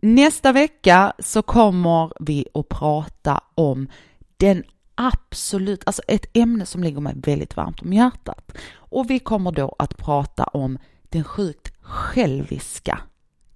Nästa 0.00 0.52
vecka 0.52 1.12
så 1.18 1.42
kommer 1.42 2.12
vi 2.20 2.46
att 2.54 2.68
prata 2.68 3.40
om 3.54 3.88
den 4.36 4.62
absolut, 4.94 5.82
alltså 5.86 6.02
ett 6.08 6.26
ämne 6.36 6.66
som 6.66 6.82
ligger 6.82 7.00
mig 7.00 7.14
väldigt 7.16 7.56
varmt 7.56 7.82
om 7.82 7.92
hjärtat. 7.92 8.52
Och 8.74 9.10
vi 9.10 9.18
kommer 9.18 9.52
då 9.52 9.74
att 9.78 9.96
prata 9.96 10.44
om 10.44 10.78
den 11.10 11.24
sjukt 11.24 11.72
själviska, 11.80 13.00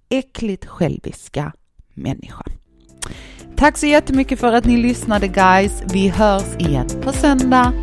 äckligt 0.09 0.65
själviska 0.65 1.53
människa. 1.93 2.43
Tack 3.55 3.77
så 3.77 3.85
jättemycket 3.85 4.39
för 4.39 4.53
att 4.53 4.65
ni 4.65 4.77
lyssnade 4.77 5.27
guys. 5.27 5.83
Vi 5.93 6.09
hörs 6.09 6.55
igen 6.59 6.87
på 7.03 7.11
söndag. 7.11 7.73